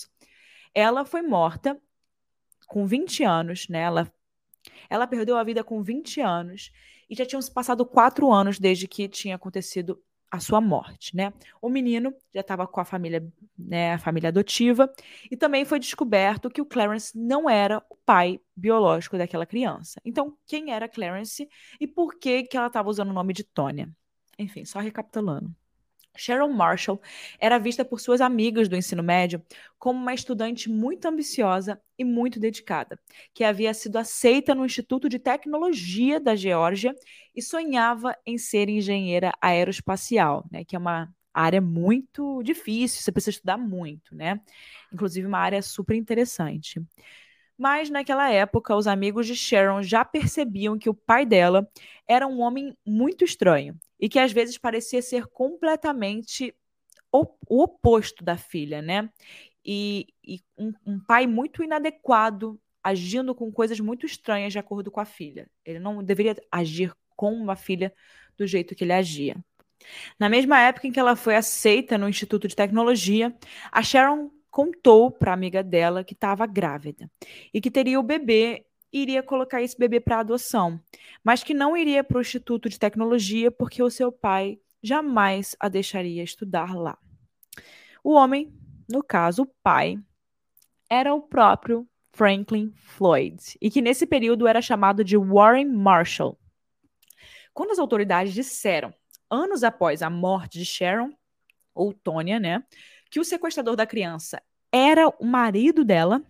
Ela 0.76 1.06
foi 1.06 1.22
morta 1.22 1.80
com 2.66 2.86
20 2.86 3.24
anos, 3.24 3.66
né? 3.66 3.80
Ela, 3.80 4.12
ela 4.90 5.06
perdeu 5.06 5.38
a 5.38 5.42
vida 5.42 5.64
com 5.64 5.82
20 5.82 6.20
anos 6.20 6.70
e 7.08 7.14
já 7.14 7.24
tinham 7.24 7.40
se 7.40 7.50
passado 7.50 7.86
quatro 7.86 8.30
anos 8.30 8.58
desde 8.58 8.86
que 8.86 9.08
tinha 9.08 9.36
acontecido 9.36 9.98
a 10.30 10.38
sua 10.38 10.60
morte, 10.60 11.16
né? 11.16 11.32
O 11.62 11.70
menino 11.70 12.12
já 12.34 12.42
estava 12.42 12.66
com 12.66 12.78
a 12.78 12.84
família, 12.84 13.26
né, 13.58 13.94
a 13.94 13.98
família 13.98 14.28
adotiva, 14.28 14.92
e 15.30 15.36
também 15.36 15.64
foi 15.64 15.78
descoberto 15.78 16.50
que 16.50 16.60
o 16.60 16.66
Clarence 16.66 17.16
não 17.18 17.48
era 17.48 17.82
o 17.88 17.96
pai 17.96 18.38
biológico 18.54 19.16
daquela 19.16 19.46
criança. 19.46 19.98
Então, 20.04 20.36
quem 20.46 20.72
era 20.72 20.90
Clarence 20.90 21.48
e 21.80 21.86
por 21.86 22.18
que 22.18 22.42
que 22.42 22.56
ela 22.56 22.66
estava 22.66 22.90
usando 22.90 23.10
o 23.10 23.14
nome 23.14 23.32
de 23.32 23.44
Tônia? 23.44 23.88
Enfim, 24.38 24.66
só 24.66 24.78
recapitulando. 24.78 25.54
Sharon 26.16 26.48
Marshall 26.52 27.00
era 27.38 27.58
vista 27.58 27.84
por 27.84 28.00
suas 28.00 28.20
amigas 28.20 28.68
do 28.68 28.76
ensino 28.76 29.02
médio 29.02 29.42
como 29.78 29.98
uma 30.00 30.14
estudante 30.14 30.70
muito 30.70 31.06
ambiciosa 31.06 31.80
e 31.98 32.04
muito 32.04 32.40
dedicada, 32.40 32.98
que 33.34 33.44
havia 33.44 33.72
sido 33.74 33.96
aceita 33.96 34.54
no 34.54 34.64
Instituto 34.64 35.08
de 35.08 35.18
Tecnologia 35.18 36.18
da 36.18 36.34
Geórgia 36.34 36.94
e 37.34 37.42
sonhava 37.42 38.16
em 38.26 38.38
ser 38.38 38.68
engenheira 38.68 39.32
aeroespacial, 39.40 40.46
né, 40.50 40.64
que 40.64 40.74
é 40.74 40.78
uma 40.78 41.12
área 41.32 41.60
muito 41.60 42.42
difícil, 42.42 43.02
você 43.02 43.12
precisa 43.12 43.30
estudar 43.36 43.58
muito, 43.58 44.14
né? 44.14 44.40
Inclusive 44.90 45.26
uma 45.26 45.38
área 45.38 45.60
super 45.60 45.94
interessante. 45.94 46.80
Mas 47.58 47.90
naquela 47.90 48.30
época, 48.30 48.74
os 48.74 48.86
amigos 48.86 49.26
de 49.26 49.36
Sharon 49.36 49.82
já 49.82 50.04
percebiam 50.04 50.78
que 50.78 50.88
o 50.88 50.94
pai 50.94 51.26
dela 51.26 51.68
era 52.08 52.26
um 52.26 52.40
homem 52.40 52.74
muito 52.86 53.24
estranho 53.24 53.78
e 53.98 54.08
que 54.08 54.18
às 54.18 54.32
vezes 54.32 54.58
parecia 54.58 55.02
ser 55.02 55.26
completamente 55.26 56.54
o, 57.10 57.26
oposto 57.48 58.24
da 58.24 58.36
filha, 58.36 58.82
né? 58.82 59.10
E, 59.64 60.06
e 60.22 60.40
um, 60.56 60.72
um 60.86 61.00
pai 61.00 61.26
muito 61.26 61.62
inadequado, 61.62 62.60
agindo 62.82 63.34
com 63.34 63.50
coisas 63.50 63.80
muito 63.80 64.06
estranhas 64.06 64.52
de 64.52 64.58
acordo 64.58 64.90
com 64.90 65.00
a 65.00 65.04
filha. 65.04 65.48
Ele 65.64 65.78
não 65.78 66.02
deveria 66.02 66.36
agir 66.50 66.92
com 67.16 67.32
uma 67.32 67.56
filha 67.56 67.92
do 68.36 68.46
jeito 68.46 68.74
que 68.74 68.84
ele 68.84 68.92
agia. 68.92 69.36
Na 70.18 70.28
mesma 70.28 70.60
época 70.60 70.86
em 70.86 70.92
que 70.92 71.00
ela 71.00 71.16
foi 71.16 71.36
aceita 71.36 71.98
no 71.98 72.08
Instituto 72.08 72.46
de 72.46 72.56
Tecnologia, 72.56 73.34
a 73.72 73.82
Sharon 73.82 74.30
contou 74.50 75.10
para 75.10 75.32
a 75.32 75.34
amiga 75.34 75.62
dela 75.62 76.04
que 76.04 76.14
estava 76.14 76.46
grávida 76.46 77.10
e 77.52 77.60
que 77.60 77.70
teria 77.70 78.00
o 78.00 78.02
bebê 78.02 78.64
iria 79.02 79.22
colocar 79.22 79.62
esse 79.62 79.78
bebê 79.78 80.00
para 80.00 80.20
adoção, 80.20 80.80
mas 81.22 81.42
que 81.42 81.54
não 81.54 81.76
iria 81.76 82.02
para 82.02 82.18
o 82.18 82.20
Instituto 82.20 82.68
de 82.68 82.78
Tecnologia 82.78 83.50
porque 83.50 83.82
o 83.82 83.90
seu 83.90 84.10
pai 84.10 84.58
jamais 84.82 85.56
a 85.58 85.68
deixaria 85.68 86.22
estudar 86.22 86.74
lá. 86.74 86.98
O 88.02 88.12
homem, 88.12 88.52
no 88.88 89.02
caso 89.02 89.42
o 89.42 89.50
pai, 89.62 89.98
era 90.88 91.14
o 91.14 91.20
próprio 91.20 91.88
Franklin 92.12 92.72
Floyd 92.76 93.36
e 93.60 93.70
que 93.70 93.82
nesse 93.82 94.06
período 94.06 94.46
era 94.46 94.62
chamado 94.62 95.04
de 95.04 95.16
Warren 95.16 95.66
Marshall. 95.66 96.38
Quando 97.52 97.72
as 97.72 97.78
autoridades 97.78 98.32
disseram, 98.32 98.94
anos 99.30 99.64
após 99.64 100.02
a 100.02 100.10
morte 100.10 100.58
de 100.58 100.64
Sharon, 100.64 101.10
ou 101.74 101.92
Tônia, 101.92 102.40
né, 102.40 102.64
que 103.10 103.20
o 103.20 103.24
sequestrador 103.24 103.76
da 103.76 103.86
criança 103.86 104.42
era 104.72 105.08
o 105.08 105.24
marido 105.24 105.84
dela. 105.84 106.22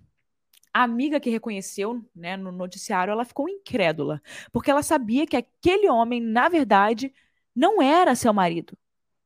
A 0.77 0.83
amiga 0.83 1.19
que 1.19 1.31
reconheceu 1.31 2.05
né, 2.15 2.37
no 2.37 2.53
noticiário, 2.53 3.11
ela 3.11 3.25
ficou 3.25 3.49
incrédula, 3.49 4.21
porque 4.53 4.71
ela 4.71 4.83
sabia 4.83 5.27
que 5.27 5.35
aquele 5.35 5.89
homem, 5.89 6.21
na 6.21 6.51
verdade, 6.51 7.15
não 7.55 7.81
era 7.81 8.15
seu 8.15 8.31
marido, 8.31 8.77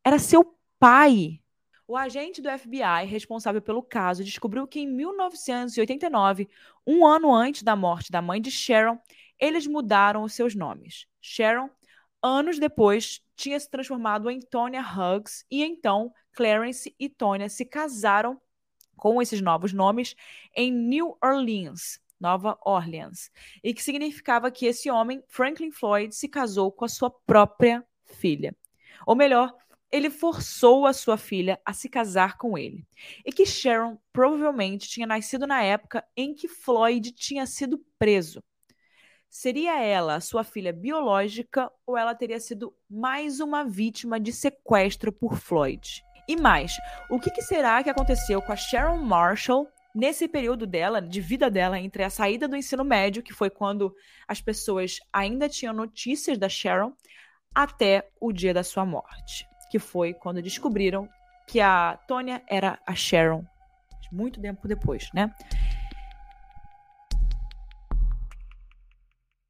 era 0.04 0.16
seu 0.16 0.56
pai. 0.78 1.40
O 1.88 1.96
agente 1.96 2.40
do 2.40 2.48
FBI 2.56 3.04
responsável 3.04 3.60
pelo 3.60 3.82
caso 3.82 4.22
descobriu 4.22 4.64
que 4.64 4.78
em 4.78 4.86
1989, 4.86 6.48
um 6.86 7.04
ano 7.04 7.34
antes 7.34 7.64
da 7.64 7.74
morte 7.74 8.12
da 8.12 8.22
mãe 8.22 8.40
de 8.40 8.52
Sharon, 8.52 8.96
eles 9.36 9.66
mudaram 9.66 10.22
os 10.22 10.32
seus 10.32 10.54
nomes. 10.54 11.08
Sharon, 11.20 11.68
anos 12.22 12.60
depois, 12.60 13.20
tinha 13.34 13.58
se 13.58 13.68
transformado 13.68 14.30
em 14.30 14.38
Tonya 14.38 14.82
Huggs 14.82 15.44
e 15.50 15.64
então 15.64 16.14
Clarence 16.32 16.94
e 16.96 17.08
Tonya 17.08 17.48
se 17.48 17.64
casaram 17.64 18.40
com 19.00 19.20
esses 19.22 19.40
novos 19.40 19.72
nomes 19.72 20.14
em 20.54 20.70
New 20.70 21.16
Orleans, 21.24 21.98
Nova 22.20 22.58
Orleans, 22.66 23.30
e 23.64 23.72
que 23.72 23.82
significava 23.82 24.50
que 24.50 24.66
esse 24.66 24.90
homem, 24.90 25.24
Franklin 25.26 25.72
Floyd, 25.72 26.14
se 26.14 26.28
casou 26.28 26.70
com 26.70 26.84
a 26.84 26.88
sua 26.88 27.10
própria 27.10 27.82
filha. 28.04 28.54
Ou 29.06 29.16
melhor, 29.16 29.56
ele 29.90 30.10
forçou 30.10 30.86
a 30.86 30.92
sua 30.92 31.16
filha 31.16 31.58
a 31.64 31.72
se 31.72 31.88
casar 31.88 32.36
com 32.36 32.58
ele. 32.58 32.86
E 33.24 33.32
que 33.32 33.46
Sharon 33.46 33.98
provavelmente 34.12 34.86
tinha 34.86 35.06
nascido 35.06 35.46
na 35.46 35.62
época 35.62 36.04
em 36.14 36.34
que 36.34 36.46
Floyd 36.46 37.10
tinha 37.12 37.46
sido 37.46 37.82
preso. 37.98 38.42
Seria 39.30 39.80
ela 39.82 40.16
a 40.16 40.20
sua 40.20 40.44
filha 40.44 40.74
biológica 40.74 41.72
ou 41.86 41.96
ela 41.96 42.14
teria 42.14 42.38
sido 42.38 42.76
mais 42.88 43.40
uma 43.40 43.64
vítima 43.64 44.20
de 44.20 44.30
sequestro 44.30 45.10
por 45.10 45.36
Floyd? 45.36 46.04
E 46.30 46.36
mais, 46.36 46.78
o 47.08 47.18
que, 47.18 47.28
que 47.28 47.42
será 47.42 47.82
que 47.82 47.90
aconteceu 47.90 48.40
com 48.40 48.52
a 48.52 48.56
Sharon 48.56 48.98
Marshall 48.98 49.68
nesse 49.92 50.28
período 50.28 50.64
dela, 50.64 51.02
de 51.02 51.20
vida 51.20 51.50
dela, 51.50 51.76
entre 51.80 52.04
a 52.04 52.08
saída 52.08 52.46
do 52.46 52.54
ensino 52.54 52.84
médio, 52.84 53.20
que 53.20 53.32
foi 53.32 53.50
quando 53.50 53.92
as 54.28 54.40
pessoas 54.40 55.00
ainda 55.12 55.48
tinham 55.48 55.74
notícias 55.74 56.38
da 56.38 56.48
Sharon, 56.48 56.92
até 57.52 58.08
o 58.20 58.32
dia 58.32 58.54
da 58.54 58.62
sua 58.62 58.86
morte, 58.86 59.44
que 59.72 59.80
foi 59.80 60.14
quando 60.14 60.40
descobriram 60.40 61.08
que 61.48 61.58
a 61.58 61.98
Tônia 62.06 62.44
era 62.46 62.78
a 62.86 62.94
Sharon, 62.94 63.44
muito 64.12 64.40
tempo 64.40 64.68
depois, 64.68 65.10
né? 65.12 65.34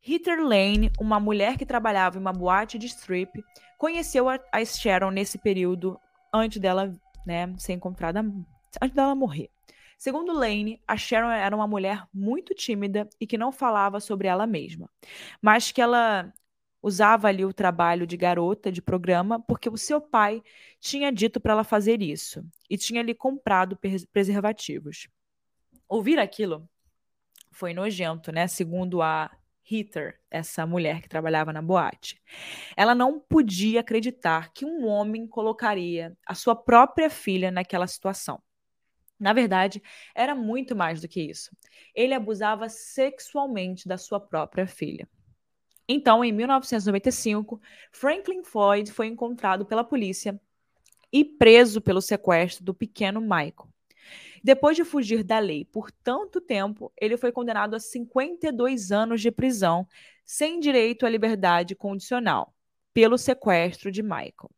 Heather 0.03 0.43
Lane, 0.43 0.91
uma 0.99 1.21
mulher 1.21 1.59
que 1.59 1.67
trabalhava 1.67 2.17
em 2.17 2.21
uma 2.23 2.33
boate 2.33 2.79
de 2.79 2.87
strip, 2.87 3.45
conheceu 3.77 4.31
a, 4.31 4.41
Sharon 4.65 5.11
nesse 5.11 5.37
período 5.37 6.01
antes 6.33 6.61
dela 6.61 6.93
né, 7.27 7.53
ser 7.59 7.73
encontrada, 7.73 8.21
antes 8.21 8.95
dela 8.95 9.15
morrer. 9.15 9.51
Segundo 9.99 10.33
Lane, 10.33 10.81
a 10.89 10.97
Sharon 10.97 11.31
era 11.31 11.55
uma 11.55 11.67
mulher 11.67 12.07
muito 12.13 12.55
tímida 12.55 13.09
e 13.21 13.27
que 13.27 13.37
não 13.37 13.53
falava 13.53 14.01
sobre 14.01 14.29
ela 14.29 14.47
mesma, 14.47 14.89
mas 15.43 15.71
que 15.73 15.83
ela 15.83 16.33
usava 16.83 17.29
ali 17.29 17.45
o 17.45 17.53
trabalho 17.53 18.07
de 18.07 18.17
garota 18.17 18.73
de 18.73 18.81
programa 18.81 19.39
porque 19.41 19.69
o 19.69 19.77
seu 19.77 20.01
pai 20.01 20.43
tinha 20.81 21.13
dito 21.13 21.39
para 21.39 21.53
ela 21.53 21.65
fazer 21.65 22.01
isso 22.01 22.43
e 22.69 22.79
tinha 22.79 23.03
lhe 23.03 23.15
comprado 23.15 23.79
preservativos. 24.11 25.09
Ouvir 25.87 26.19
aquilo 26.19 26.67
foi 27.53 27.75
nojento, 27.75 28.33
né? 28.33 28.47
Segundo 28.47 29.03
a 29.03 29.31
Heather, 29.71 30.19
essa 30.31 30.67
mulher 30.67 31.01
que 31.01 31.09
trabalhava 31.09 31.53
na 31.53 31.63
boate. 31.63 32.21
Ela 32.77 32.95
não 32.95 33.21
podia 33.21 33.81
acreditar 33.81 34.53
que 34.53 34.65
um 34.65 34.87
homem 34.87 35.27
colocaria 35.27 36.17
a 36.27 36.35
sua 36.35 36.57
própria 36.57 37.09
filha 37.09 37.51
naquela 37.51 37.87
situação. 37.87 38.43
Na 39.19 39.33
verdade, 39.33 39.83
era 40.15 40.35
muito 40.35 40.75
mais 40.75 41.01
do 41.01 41.09
que 41.09 41.21
isso. 41.21 41.51
Ele 41.95 42.15
abusava 42.15 42.69
sexualmente 42.69 43.87
da 43.87 43.99
sua 43.99 44.19
própria 44.19 44.67
filha. 44.67 45.09
Então, 45.87 46.25
em 46.25 46.33
1995, 46.33 47.61
Franklin 47.93 48.43
Floyd 48.43 48.91
foi 48.93 49.09
encontrado 49.09 49.67
pela 49.67 49.85
polícia 49.85 50.41
e 51.13 51.25
preso 51.25 51.81
pelo 51.81 52.01
sequestro 52.01 52.65
do 52.65 52.73
pequeno 52.75 53.21
Michael. 53.21 53.70
Depois 54.43 54.77
de 54.77 54.85
fugir 54.85 55.23
da 55.23 55.39
lei 55.39 55.65
por 55.65 55.91
tanto 55.91 56.41
tempo, 56.41 56.93
ele 56.99 57.17
foi 57.17 57.31
condenado 57.31 57.75
a 57.75 57.81
52 57.81 58.91
anos 58.91 59.21
de 59.21 59.31
prisão, 59.31 59.87
sem 60.25 60.59
direito 60.59 61.05
à 61.05 61.11
liberdade 61.11 61.75
condicional, 61.75 62.55
pelo 62.95 63.19
sequestro 63.19 63.91
de 63.91 64.03
Michael. 64.03 64.51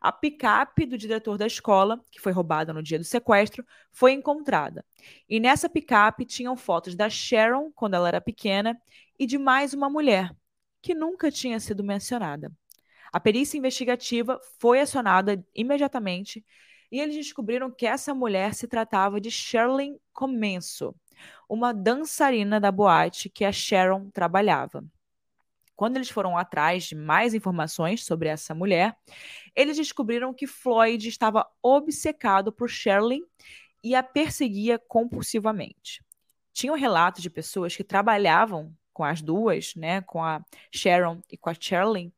A 0.00 0.12
picape 0.12 0.84
do 0.84 0.98
diretor 0.98 1.38
da 1.38 1.46
escola, 1.46 2.04
que 2.10 2.20
foi 2.20 2.32
roubada 2.32 2.72
no 2.72 2.82
dia 2.82 2.98
do 2.98 3.04
sequestro, 3.04 3.64
foi 3.90 4.12
encontrada. 4.12 4.84
E 5.28 5.40
nessa 5.40 5.68
picape 5.68 6.24
tinham 6.24 6.56
fotos 6.56 6.94
da 6.94 7.08
Sharon, 7.08 7.70
quando 7.72 7.94
ela 7.94 8.08
era 8.08 8.20
pequena, 8.20 8.80
e 9.18 9.26
de 9.26 9.38
mais 9.38 9.72
uma 9.72 9.88
mulher, 9.88 10.34
que 10.80 10.94
nunca 10.94 11.30
tinha 11.30 11.58
sido 11.60 11.84
mencionada. 11.84 12.52
A 13.12 13.20
perícia 13.20 13.58
investigativa 13.58 14.40
foi 14.58 14.80
acionada 14.80 15.44
imediatamente 15.54 16.44
e 16.92 17.00
eles 17.00 17.16
descobriram 17.16 17.70
que 17.70 17.86
essa 17.86 18.14
mulher 18.14 18.52
se 18.52 18.68
tratava 18.68 19.18
de 19.18 19.30
Sherlyn 19.30 19.96
Comenso, 20.12 20.94
uma 21.48 21.72
dançarina 21.72 22.60
da 22.60 22.70
boate 22.70 23.30
que 23.30 23.46
a 23.46 23.50
Sharon 23.50 24.10
trabalhava. 24.10 24.84
Quando 25.74 25.96
eles 25.96 26.10
foram 26.10 26.36
atrás 26.36 26.84
de 26.84 26.94
mais 26.94 27.32
informações 27.32 28.04
sobre 28.04 28.28
essa 28.28 28.54
mulher, 28.54 28.94
eles 29.56 29.78
descobriram 29.78 30.34
que 30.34 30.46
Floyd 30.46 31.08
estava 31.08 31.48
obcecado 31.62 32.52
por 32.52 32.68
Sherlyn 32.68 33.22
e 33.82 33.94
a 33.94 34.02
perseguia 34.02 34.78
compulsivamente. 34.78 36.04
Tinham 36.52 36.76
relatos 36.76 37.22
de 37.22 37.30
pessoas 37.30 37.74
que 37.74 37.82
trabalhavam 37.82 38.70
com 38.92 39.02
as 39.02 39.22
duas, 39.22 39.74
né, 39.74 40.02
com 40.02 40.22
a 40.22 40.44
Sharon 40.70 41.22
e 41.30 41.38
com 41.38 41.48
a 41.48 41.54
Sherlyn, 41.54 42.12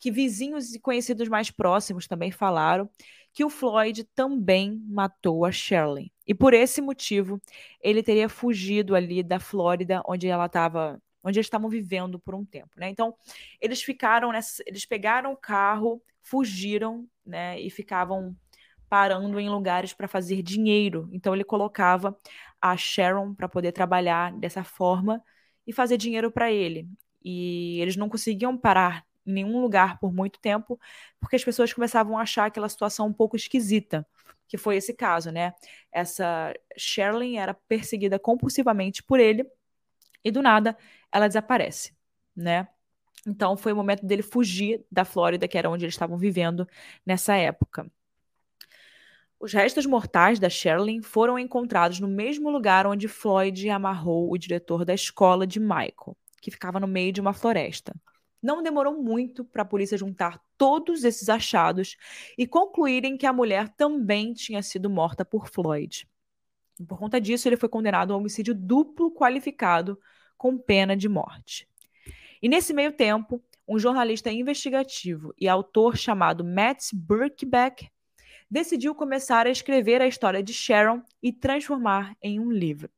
que 0.00 0.10
vizinhos 0.10 0.74
e 0.74 0.80
conhecidos 0.80 1.28
mais 1.28 1.48
próximos 1.48 2.08
também 2.08 2.32
falaram 2.32 2.90
que 3.36 3.44
o 3.44 3.50
Floyd 3.50 4.02
também 4.14 4.82
matou 4.88 5.44
a 5.44 5.52
Shirley. 5.52 6.10
E 6.26 6.34
por 6.34 6.54
esse 6.54 6.80
motivo, 6.80 7.38
ele 7.82 8.02
teria 8.02 8.30
fugido 8.30 8.94
ali 8.94 9.22
da 9.22 9.38
Flórida, 9.38 10.02
onde 10.06 10.26
ela 10.26 10.46
estava, 10.46 10.98
onde 11.22 11.38
eles 11.38 11.44
estavam 11.44 11.68
vivendo 11.68 12.18
por 12.18 12.34
um 12.34 12.46
tempo, 12.46 12.70
né? 12.78 12.88
Então, 12.88 13.14
eles 13.60 13.82
ficaram 13.82 14.32
nessa, 14.32 14.62
eles 14.66 14.86
pegaram 14.86 15.32
o 15.32 15.36
carro, 15.36 16.02
fugiram, 16.22 17.06
né, 17.26 17.60
e 17.60 17.68
ficavam 17.68 18.34
parando 18.88 19.38
em 19.38 19.50
lugares 19.50 19.92
para 19.92 20.08
fazer 20.08 20.40
dinheiro. 20.40 21.06
Então 21.12 21.34
ele 21.34 21.44
colocava 21.44 22.18
a 22.58 22.74
Sharon 22.74 23.34
para 23.34 23.50
poder 23.50 23.72
trabalhar 23.72 24.32
dessa 24.32 24.64
forma 24.64 25.22
e 25.66 25.74
fazer 25.74 25.98
dinheiro 25.98 26.32
para 26.32 26.50
ele. 26.50 26.88
E 27.22 27.80
eles 27.82 27.96
não 27.96 28.08
conseguiam 28.08 28.56
parar 28.56 29.04
em 29.26 29.32
nenhum 29.32 29.60
lugar 29.60 29.98
por 29.98 30.12
muito 30.12 30.38
tempo, 30.40 30.78
porque 31.20 31.36
as 31.36 31.44
pessoas 31.44 31.72
começavam 31.72 32.16
a 32.18 32.22
achar 32.22 32.46
aquela 32.46 32.68
situação 32.68 33.06
um 33.08 33.12
pouco 33.12 33.36
esquisita, 33.36 34.06
que 34.48 34.56
foi 34.56 34.76
esse 34.76 34.94
caso, 34.94 35.30
né? 35.30 35.54
Essa 35.92 36.54
Sherlyn 36.76 37.36
era 37.38 37.54
perseguida 37.54 38.18
compulsivamente 38.18 39.02
por 39.02 39.18
ele 39.18 39.44
e 40.24 40.30
do 40.30 40.42
nada 40.42 40.76
ela 41.12 41.26
desaparece, 41.26 41.94
né? 42.34 42.68
Então 43.26 43.56
foi 43.56 43.72
o 43.72 43.76
momento 43.76 44.06
dele 44.06 44.22
fugir 44.22 44.84
da 44.90 45.04
Flórida, 45.04 45.48
que 45.48 45.58
era 45.58 45.68
onde 45.68 45.84
eles 45.84 45.94
estavam 45.94 46.16
vivendo 46.16 46.66
nessa 47.04 47.34
época. 47.36 47.90
Os 49.38 49.52
restos 49.52 49.84
mortais 49.84 50.38
da 50.38 50.48
Sherlyn 50.48 51.02
foram 51.02 51.38
encontrados 51.38 52.00
no 52.00 52.08
mesmo 52.08 52.48
lugar 52.50 52.86
onde 52.86 53.06
Floyd 53.06 53.68
amarrou 53.68 54.32
o 54.32 54.38
diretor 54.38 54.84
da 54.84 54.94
escola 54.94 55.46
de 55.46 55.60
Michael, 55.60 56.16
que 56.40 56.50
ficava 56.50 56.80
no 56.80 56.86
meio 56.86 57.12
de 57.12 57.20
uma 57.20 57.34
floresta. 57.34 57.94
Não 58.42 58.62
demorou 58.62 59.02
muito 59.02 59.44
para 59.44 59.62
a 59.62 59.66
polícia 59.66 59.98
juntar 59.98 60.40
todos 60.56 61.04
esses 61.04 61.28
achados 61.28 61.96
e 62.36 62.46
concluírem 62.46 63.16
que 63.16 63.26
a 63.26 63.32
mulher 63.32 63.68
também 63.70 64.32
tinha 64.32 64.62
sido 64.62 64.90
morta 64.90 65.24
por 65.24 65.48
Floyd. 65.48 66.08
Por 66.86 66.98
conta 66.98 67.20
disso, 67.20 67.48
ele 67.48 67.56
foi 67.56 67.68
condenado 67.68 68.12
a 68.12 68.16
homicídio 68.16 68.54
duplo 68.54 69.10
qualificado 69.10 69.98
com 70.36 70.58
pena 70.58 70.96
de 70.96 71.08
morte. 71.08 71.66
E 72.42 72.48
nesse 72.48 72.74
meio 72.74 72.92
tempo, 72.92 73.42
um 73.66 73.78
jornalista 73.78 74.30
investigativo 74.30 75.34
e 75.38 75.48
autor 75.48 75.96
chamado 75.96 76.44
Matt 76.44 76.92
Birkbeck 76.92 77.90
decidiu 78.50 78.94
começar 78.94 79.46
a 79.46 79.50
escrever 79.50 80.00
a 80.00 80.06
história 80.06 80.42
de 80.42 80.52
Sharon 80.52 81.02
e 81.22 81.32
transformar 81.32 82.16
em 82.22 82.38
um 82.38 82.50
livro. 82.50 82.90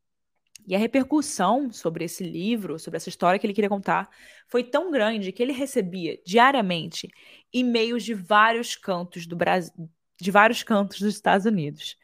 E 0.69 0.75
a 0.77 0.79
repercussão 0.79 1.73
sobre 1.73 2.05
esse 2.05 2.23
livro, 2.23 2.79
sobre 2.79 2.99
essa 2.99 3.09
história 3.09 3.39
que 3.39 3.47
ele 3.47 3.55
queria 3.55 3.71
contar, 3.71 4.11
foi 4.47 4.63
tão 4.63 4.91
grande 4.91 5.33
que 5.33 5.43
ele 5.43 5.53
recebia 5.53 6.21
diariamente 6.27 7.09
e-mails 7.51 8.05
de 8.05 8.13
vários 8.13 8.77
cantos 8.77 9.27
do 9.27 9.35
Brasil, 9.35 9.73
de 10.21 10.31
vários 10.31 10.63
cantos 10.63 11.01
dos 11.01 11.15
Estados 11.15 11.47
Unidos. 11.47 11.97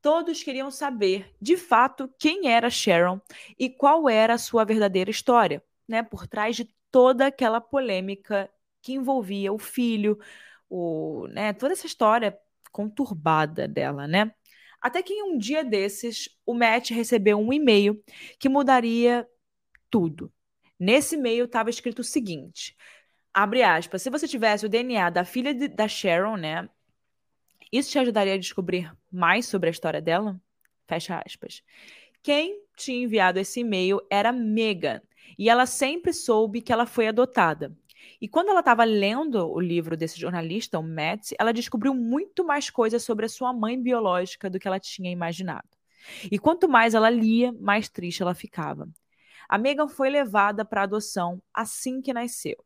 Todos 0.00 0.44
queriam 0.44 0.70
saber, 0.70 1.34
de 1.42 1.56
fato, 1.56 2.08
quem 2.16 2.48
era 2.52 2.70
Sharon 2.70 3.20
e 3.58 3.68
qual 3.68 4.08
era 4.08 4.34
a 4.34 4.38
sua 4.38 4.64
verdadeira 4.64 5.10
história, 5.10 5.60
né, 5.88 6.00
por 6.04 6.28
trás 6.28 6.54
de 6.54 6.72
toda 6.92 7.26
aquela 7.26 7.60
polêmica 7.60 8.48
que 8.80 8.92
envolvia 8.92 9.52
o 9.52 9.58
filho, 9.58 10.16
o, 10.70 11.26
né, 11.32 11.52
toda 11.52 11.72
essa 11.72 11.86
história 11.86 12.38
conturbada 12.70 13.66
dela, 13.66 14.06
né? 14.06 14.32
Até 14.84 15.02
que 15.02 15.14
em 15.14 15.22
um 15.22 15.38
dia 15.38 15.64
desses, 15.64 16.28
o 16.44 16.52
Matt 16.52 16.90
recebeu 16.90 17.38
um 17.38 17.50
e-mail 17.50 18.04
que 18.38 18.50
mudaria 18.50 19.26
tudo. 19.88 20.30
Nesse 20.78 21.14
e-mail 21.14 21.46
estava 21.46 21.70
escrito 21.70 22.00
o 22.00 22.04
seguinte: 22.04 22.76
abre 23.32 23.62
aspas, 23.62 24.02
se 24.02 24.10
você 24.10 24.28
tivesse 24.28 24.66
o 24.66 24.68
DNA 24.68 25.08
da 25.08 25.24
filha 25.24 25.54
de, 25.54 25.68
da 25.68 25.88
Sharon, 25.88 26.36
né? 26.36 26.68
Isso 27.72 27.92
te 27.92 27.98
ajudaria 27.98 28.34
a 28.34 28.38
descobrir 28.38 28.94
mais 29.10 29.46
sobre 29.46 29.70
a 29.70 29.72
história 29.72 30.02
dela? 30.02 30.38
Fecha 30.86 31.22
aspas. 31.24 31.62
Quem 32.22 32.60
tinha 32.76 33.04
enviado 33.04 33.38
esse 33.38 33.60
e-mail 33.60 34.02
era 34.10 34.32
Megan, 34.32 35.00
e 35.38 35.48
ela 35.48 35.64
sempre 35.64 36.12
soube 36.12 36.60
que 36.60 36.70
ela 36.74 36.84
foi 36.84 37.08
adotada. 37.08 37.74
E 38.20 38.28
quando 38.28 38.48
ela 38.48 38.60
estava 38.60 38.84
lendo 38.84 39.46
o 39.50 39.60
livro 39.60 39.96
desse 39.96 40.18
jornalista, 40.18 40.78
o 40.78 40.82
Matt, 40.82 41.32
ela 41.38 41.52
descobriu 41.52 41.94
muito 41.94 42.44
mais 42.44 42.70
coisas 42.70 43.02
sobre 43.02 43.26
a 43.26 43.28
sua 43.28 43.52
mãe 43.52 43.80
biológica 43.80 44.48
do 44.48 44.58
que 44.58 44.66
ela 44.68 44.80
tinha 44.80 45.10
imaginado. 45.10 45.68
E 46.30 46.38
quanto 46.38 46.68
mais 46.68 46.94
ela 46.94 47.10
lia, 47.10 47.52
mais 47.60 47.88
triste 47.88 48.22
ela 48.22 48.34
ficava. 48.34 48.88
A 49.48 49.58
Megan 49.58 49.88
foi 49.88 50.08
levada 50.10 50.64
para 50.64 50.82
adoção 50.82 51.42
assim 51.52 52.00
que 52.00 52.12
nasceu. 52.12 52.56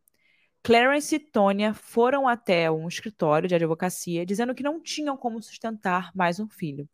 Clarence 0.62 1.14
e 1.14 1.18
Tonya 1.18 1.72
foram 1.72 2.28
até 2.28 2.70
um 2.70 2.86
escritório 2.88 3.48
de 3.48 3.54
advocacia 3.54 4.26
dizendo 4.26 4.54
que 4.54 4.62
não 4.62 4.80
tinham 4.80 5.16
como 5.16 5.42
sustentar 5.42 6.10
mais 6.14 6.40
um 6.40 6.48
filho. 6.48 6.88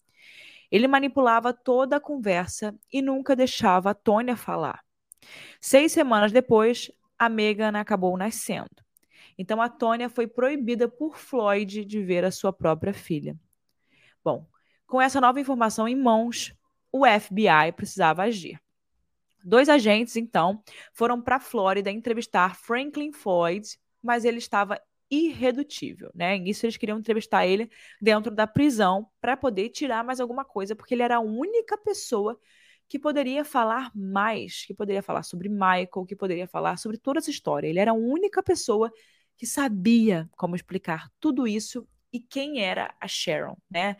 Ele 0.70 0.88
manipulava 0.88 1.52
toda 1.52 1.96
a 1.96 2.00
conversa 2.00 2.74
e 2.92 3.00
nunca 3.00 3.36
deixava 3.36 3.90
a 3.90 3.94
Tônia 3.94 4.36
falar. 4.36 4.82
Seis 5.60 5.92
semanas 5.92 6.32
depois, 6.32 6.90
a 7.18 7.28
Megan 7.28 7.78
acabou 7.78 8.16
nascendo. 8.16 8.84
Então 9.36 9.60
a 9.60 9.68
Tônia 9.68 10.08
foi 10.08 10.26
proibida 10.26 10.88
por 10.88 11.16
Floyd 11.16 11.84
de 11.84 12.02
ver 12.02 12.24
a 12.24 12.30
sua 12.30 12.52
própria 12.52 12.92
filha. 12.92 13.36
Bom, 14.22 14.46
com 14.86 15.00
essa 15.00 15.20
nova 15.20 15.40
informação 15.40 15.88
em 15.88 15.96
mãos, 15.96 16.54
o 16.92 17.04
FBI 17.04 17.72
precisava 17.74 18.22
agir. 18.22 18.60
Dois 19.44 19.68
agentes, 19.68 20.16
então, 20.16 20.62
foram 20.92 21.20
para 21.20 21.36
a 21.36 21.40
Flórida 21.40 21.90
entrevistar 21.90 22.56
Franklin 22.56 23.12
Floyd, 23.12 23.78
mas 24.02 24.24
ele 24.24 24.38
estava 24.38 24.80
irredutível, 25.10 26.10
né? 26.14 26.36
Isso 26.38 26.64
eles 26.64 26.76
queriam 26.76 26.98
entrevistar 26.98 27.46
ele 27.46 27.70
dentro 28.00 28.30
da 28.30 28.46
prisão 28.46 29.06
para 29.20 29.36
poder 29.36 29.68
tirar 29.68 30.02
mais 30.02 30.20
alguma 30.20 30.44
coisa, 30.44 30.74
porque 30.74 30.94
ele 30.94 31.02
era 31.02 31.16
a 31.16 31.20
única 31.20 31.76
pessoa 31.76 32.38
que 32.88 32.98
poderia 32.98 33.44
falar 33.44 33.90
mais, 33.94 34.64
que 34.66 34.74
poderia 34.74 35.02
falar 35.02 35.22
sobre 35.22 35.48
Michael, 35.48 36.06
que 36.06 36.16
poderia 36.16 36.46
falar 36.46 36.76
sobre 36.76 36.98
toda 36.98 37.18
essa 37.18 37.30
história. 37.30 37.68
Ele 37.68 37.78
era 37.78 37.92
a 37.92 37.94
única 37.94 38.42
pessoa 38.42 38.92
que 39.36 39.46
sabia 39.46 40.28
como 40.36 40.54
explicar 40.54 41.10
tudo 41.18 41.46
isso 41.46 41.86
e 42.12 42.20
quem 42.20 42.60
era 42.60 42.94
a 43.00 43.08
Sharon, 43.08 43.56
né? 43.70 43.96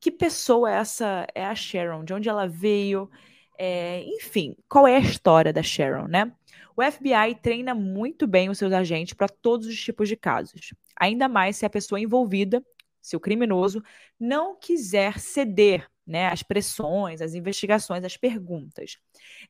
Que 0.00 0.10
pessoa 0.10 0.70
essa 0.70 1.26
é 1.34 1.44
a 1.44 1.54
Sharon? 1.54 2.04
De 2.04 2.14
onde 2.14 2.28
ela 2.28 2.46
veio? 2.46 3.10
É, 3.58 4.02
enfim, 4.04 4.56
qual 4.68 4.86
é 4.86 4.96
a 4.96 5.00
história 5.00 5.52
da 5.52 5.62
Sharon, 5.62 6.06
né? 6.06 6.32
O 6.76 6.82
FBI 6.82 7.34
treina 7.42 7.74
muito 7.74 8.26
bem 8.26 8.48
os 8.48 8.56
seus 8.56 8.72
agentes 8.72 9.12
para 9.12 9.28
todos 9.28 9.66
os 9.66 9.78
tipos 9.78 10.08
de 10.08 10.16
casos. 10.16 10.72
Ainda 10.96 11.28
mais 11.28 11.56
se 11.56 11.66
a 11.66 11.70
pessoa 11.70 12.00
envolvida, 12.00 12.64
se 13.02 13.16
o 13.16 13.20
criminoso, 13.20 13.82
não 14.18 14.56
quiser 14.56 15.18
ceder 15.18 15.90
né, 16.08 16.28
as 16.28 16.42
pressões, 16.42 17.20
as 17.20 17.34
investigações, 17.34 18.02
as 18.02 18.16
perguntas. 18.16 18.96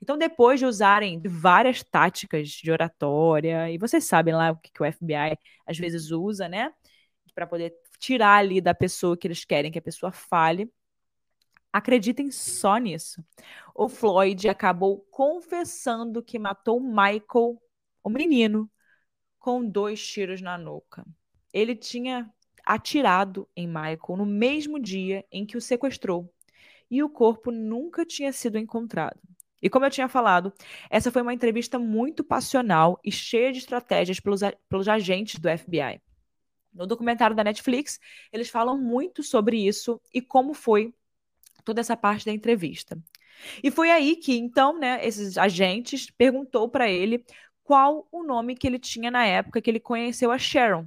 Então, 0.02 0.18
depois 0.18 0.58
de 0.58 0.66
usarem 0.66 1.22
várias 1.24 1.84
táticas 1.84 2.48
de 2.48 2.72
oratória, 2.72 3.70
e 3.70 3.78
vocês 3.78 4.04
sabem 4.04 4.34
lá 4.34 4.50
o 4.50 4.56
que, 4.56 4.72
que 4.72 4.82
o 4.82 4.92
FBI 4.92 5.38
às 5.64 5.78
vezes 5.78 6.10
usa, 6.10 6.48
né, 6.48 6.72
para 7.32 7.46
poder 7.46 7.72
tirar 8.00 8.38
ali 8.38 8.60
da 8.60 8.74
pessoa 8.74 9.16
que 9.16 9.28
eles 9.28 9.44
querem 9.44 9.70
que 9.70 9.78
a 9.78 9.82
pessoa 9.82 10.10
fale, 10.10 10.68
acreditem 11.72 12.28
só 12.32 12.76
nisso. 12.76 13.24
O 13.72 13.88
Floyd 13.88 14.48
acabou 14.48 15.06
confessando 15.12 16.22
que 16.22 16.40
matou 16.40 16.80
Michael, 16.80 17.62
o 18.02 18.10
menino, 18.10 18.68
com 19.38 19.64
dois 19.64 20.04
tiros 20.04 20.42
na 20.42 20.58
nuca. 20.58 21.06
Ele 21.52 21.76
tinha 21.76 22.28
atirado 22.66 23.48
em 23.54 23.68
Michael 23.68 24.16
no 24.16 24.26
mesmo 24.26 24.80
dia 24.80 25.24
em 25.30 25.46
que 25.46 25.56
o 25.56 25.60
sequestrou 25.60 26.28
e 26.90 27.02
o 27.02 27.08
corpo 27.08 27.50
nunca 27.50 28.04
tinha 28.04 28.32
sido 28.32 28.58
encontrado. 28.58 29.20
E 29.60 29.68
como 29.68 29.84
eu 29.84 29.90
tinha 29.90 30.08
falado, 30.08 30.52
essa 30.88 31.10
foi 31.10 31.22
uma 31.22 31.34
entrevista 31.34 31.78
muito 31.78 32.22
passional 32.22 32.98
e 33.04 33.10
cheia 33.10 33.52
de 33.52 33.58
estratégias 33.58 34.20
pelos, 34.20 34.40
pelos 34.68 34.88
agentes 34.88 35.38
do 35.40 35.48
FBI. 35.48 36.00
No 36.72 36.86
documentário 36.86 37.34
da 37.34 37.42
Netflix, 37.42 37.98
eles 38.32 38.48
falam 38.48 38.80
muito 38.80 39.22
sobre 39.22 39.66
isso 39.66 40.00
e 40.14 40.22
como 40.22 40.54
foi 40.54 40.94
toda 41.64 41.80
essa 41.80 41.96
parte 41.96 42.24
da 42.24 42.32
entrevista. 42.32 42.96
E 43.62 43.70
foi 43.70 43.90
aí 43.90 44.16
que, 44.16 44.36
então, 44.36 44.78
né, 44.78 45.04
esses 45.04 45.36
agentes 45.36 46.10
perguntou 46.10 46.68
para 46.68 46.88
ele 46.88 47.24
qual 47.62 48.06
o 48.10 48.22
nome 48.22 48.56
que 48.56 48.66
ele 48.66 48.78
tinha 48.78 49.10
na 49.10 49.26
época 49.26 49.60
que 49.60 49.68
ele 49.68 49.80
conheceu 49.80 50.30
a 50.30 50.38
Sharon. 50.38 50.86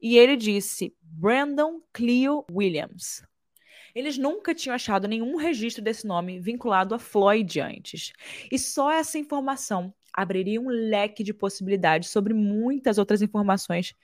E 0.00 0.16
ele 0.18 0.36
disse 0.36 0.94
Brandon 1.00 1.80
Cleo 1.92 2.44
Williams. 2.50 3.22
Eles 3.96 4.18
nunca 4.18 4.54
tinham 4.54 4.74
achado 4.74 5.08
nenhum 5.08 5.36
registro 5.36 5.82
desse 5.82 6.06
nome 6.06 6.38
vinculado 6.38 6.94
a 6.94 6.98
Floyd 6.98 7.58
antes. 7.62 8.12
E 8.52 8.58
só 8.58 8.92
essa 8.92 9.16
informação 9.16 9.90
abriria 10.12 10.60
um 10.60 10.68
leque 10.68 11.24
de 11.24 11.32
possibilidades 11.32 12.10
sobre 12.10 12.34
muitas 12.34 12.98
outras 12.98 13.22
informações 13.22 13.94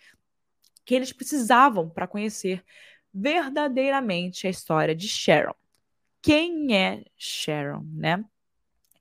que 0.82 0.94
eles 0.94 1.12
precisavam 1.12 1.90
para 1.90 2.06
conhecer 2.06 2.64
verdadeiramente 3.12 4.46
a 4.46 4.50
história 4.50 4.94
de 4.94 5.06
Sharon. 5.06 5.54
Quem 6.22 6.74
é 6.74 7.04
Sharon, 7.14 7.84
né? 7.92 8.24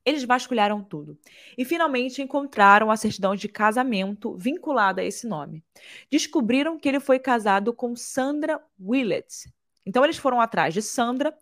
Eles 0.04 0.26
vasculharam 0.26 0.84
tudo 0.84 1.18
e 1.58 1.64
finalmente 1.64 2.22
encontraram 2.22 2.92
a 2.92 2.98
certidão 2.98 3.34
de 3.34 3.48
casamento 3.48 4.36
vinculada 4.36 5.00
a 5.00 5.06
esse 5.06 5.26
nome. 5.26 5.64
Descobriram 6.12 6.78
que 6.78 6.90
ele 6.90 7.00
foi 7.00 7.18
casado 7.18 7.74
com 7.74 7.96
Sandra 7.96 8.62
Willett. 8.78 9.50
Então 9.86 10.04
eles 10.04 10.18
foram 10.18 10.40
atrás 10.40 10.74
de 10.74 10.82
Sandra 10.82 11.38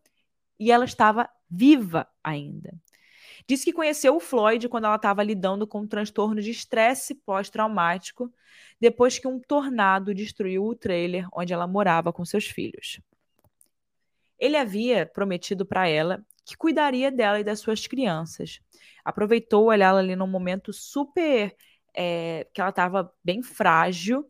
e 0.59 0.71
ela 0.71 0.85
estava 0.85 1.29
viva 1.49 2.07
ainda. 2.23 2.73
Disse 3.47 3.65
que 3.65 3.73
conheceu 3.73 4.15
o 4.15 4.19
Floyd 4.19 4.69
quando 4.69 4.85
ela 4.85 4.95
estava 4.95 5.23
lidando 5.23 5.65
com 5.65 5.81
um 5.81 5.87
transtorno 5.87 6.41
de 6.41 6.51
estresse 6.51 7.15
pós-traumático, 7.15 8.31
depois 8.79 9.17
que 9.17 9.27
um 9.27 9.39
tornado 9.39 10.13
destruiu 10.13 10.65
o 10.65 10.75
trailer 10.75 11.27
onde 11.33 11.53
ela 11.53 11.65
morava 11.65 12.13
com 12.13 12.23
seus 12.23 12.45
filhos. 12.45 12.99
Ele 14.37 14.55
havia 14.55 15.05
prometido 15.05 15.65
para 15.65 15.87
ela 15.87 16.23
que 16.45 16.55
cuidaria 16.55 17.11
dela 17.11 17.39
e 17.39 17.43
das 17.43 17.59
suas 17.59 17.87
crianças. 17.87 18.59
Aproveitou 19.03 19.65
olhar 19.65 19.89
ela 19.89 19.99
ali 19.99 20.15
num 20.15 20.27
momento 20.27 20.71
super. 20.71 21.55
É, 21.91 22.47
que 22.53 22.61
ela 22.61 22.69
estava 22.69 23.11
bem 23.23 23.41
frágil, 23.41 24.29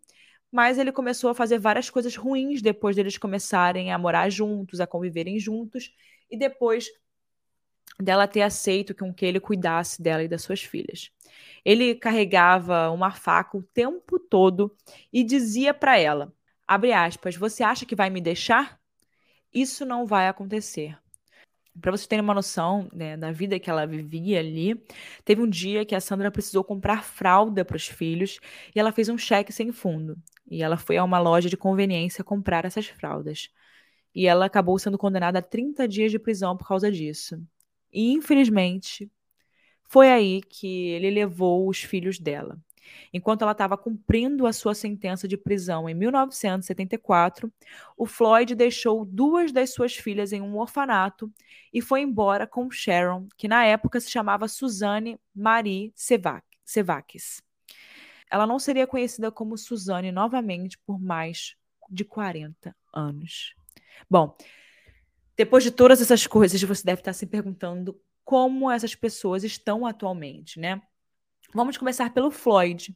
mas 0.52 0.78
ele 0.78 0.92
começou 0.92 1.30
a 1.30 1.36
fazer 1.36 1.60
várias 1.60 1.90
coisas 1.90 2.16
ruins 2.16 2.62
depois 2.62 2.96
deles 2.96 3.18
começarem 3.18 3.92
a 3.92 3.98
morar 3.98 4.30
juntos, 4.30 4.80
a 4.80 4.88
conviverem 4.88 5.40
juntos, 5.40 5.94
e 6.30 6.38
depois 6.38 6.90
dela 8.00 8.28
ter 8.28 8.42
aceito 8.42 8.96
com 8.96 9.14
que 9.14 9.26
ele 9.26 9.40
cuidasse 9.40 10.02
dela 10.02 10.24
e 10.24 10.28
das 10.28 10.42
suas 10.42 10.62
filhas. 10.62 11.12
Ele 11.64 11.96
carregava 11.96 12.90
uma 12.90 13.12
faca 13.12 13.58
o 13.58 13.64
tempo 13.64 14.20
todo 14.20 14.76
e 15.12 15.24
dizia 15.24 15.74
para 15.74 15.98
ela: 15.98 16.34
abre 16.68 16.94
aspas, 16.94 17.36
você 17.36 17.64
acha 17.64 17.86
que 17.86 17.96
vai 17.96 18.10
me 18.10 18.22
deixar? 18.22 18.80
Isso 19.54 19.86
não 19.86 20.06
vai 20.06 20.28
acontecer. 20.28 20.98
Para 21.82 21.92
vocês 21.92 22.08
terem 22.08 22.24
uma 22.24 22.34
noção 22.34 22.89
né, 22.94 23.15
da 23.18 23.32
vida 23.32 23.60
que 23.60 23.70
ela 23.70 23.86
vivia 23.86 24.39
ali, 24.39 24.76
teve 25.24 25.42
um 25.42 25.50
dia 25.50 25.86
que 25.86 25.96
a 25.96 26.02
Sandra 26.02 26.32
precisou 26.32 26.63
comprar 26.63 27.04
fralda 27.04 27.63
para 27.63 27.78
os 27.78 27.88
filhos 27.88 28.39
e 28.76 28.80
ela 28.80 28.92
fez 28.92 29.10
um 29.10 29.18
cheque 29.18 29.52
sem 29.52 29.72
fundo. 29.72 30.18
E 30.50 30.63
ela 30.63 30.78
foi 30.78 30.98
a 30.98 31.04
uma 31.04 31.20
loja 31.20 31.50
de 31.50 31.58
conveniência 31.58 32.24
comprar 32.24 32.65
essas 32.65 32.88
fraldas. 32.88 33.50
E 34.13 34.28
ela 34.28 34.46
acabou 34.46 34.78
sendo 34.80 34.98
condenada 34.98 35.39
a 35.39 35.42
30 35.42 35.88
dias 35.88 36.12
de 36.12 36.20
prisão 36.20 36.58
por 36.58 36.68
causa 36.68 36.92
disso. 36.92 37.42
E 37.92 38.12
infelizmente, 38.13 39.12
foi 39.89 40.10
aí 40.12 40.42
que 40.42 40.89
ele 40.89 41.10
levou 41.10 41.68
os 41.68 41.82
filhos 41.84 42.20
dela. 42.20 42.60
Enquanto 43.13 43.41
ela 43.41 43.52
estava 43.52 43.78
cumprindo 43.78 44.45
a 44.45 44.54
sua 44.54 44.75
sentença 44.75 45.28
de 45.28 45.38
prisão 45.38 45.89
em 45.89 45.93
1974, 45.93 47.52
o 47.97 48.06
Floyd 48.06 48.56
deixou 48.56 49.06
duas 49.06 49.52
das 49.52 49.73
suas 49.73 49.95
filhas 49.95 50.32
em 50.32 50.41
um 50.41 50.58
orfanato 50.58 51.32
e 51.73 51.82
foi 51.82 52.02
embora 52.02 52.45
com 52.45 52.69
Sharon, 52.69 53.28
que 53.38 53.47
na 53.47 53.65
época 53.65 53.99
se 53.99 54.10
chamava 54.10 54.47
Suzanne 54.47 55.19
Marie 55.34 55.91
Sevakis. 55.95 57.41
Ela 58.32 58.45
não 58.45 58.60
seria 58.60 58.86
conhecida 58.86 59.32
como 59.32 59.58
Suzanne 59.58 60.12
novamente 60.12 60.78
por 60.78 60.99
mais 60.99 61.56
de 61.89 62.06
40 62.06 62.75
anos. 62.93 63.56
Bom, 64.10 64.38
depois 65.36 65.63
de 65.63 65.71
todas 65.71 66.02
essas 66.02 66.28
coisas, 66.28 66.62
você 66.62 66.84
deve 66.84 67.02
estar 67.02 67.13
se 67.13 67.25
perguntando 67.25 67.99
como 68.23 68.69
essas 68.69 68.93
pessoas 68.93 69.43
estão 69.43 69.88
atualmente, 69.88 70.60
né? 70.60 70.82
Vamos 71.52 71.78
começar 71.78 72.14
pelo 72.14 72.30
Floyd. 72.30 72.96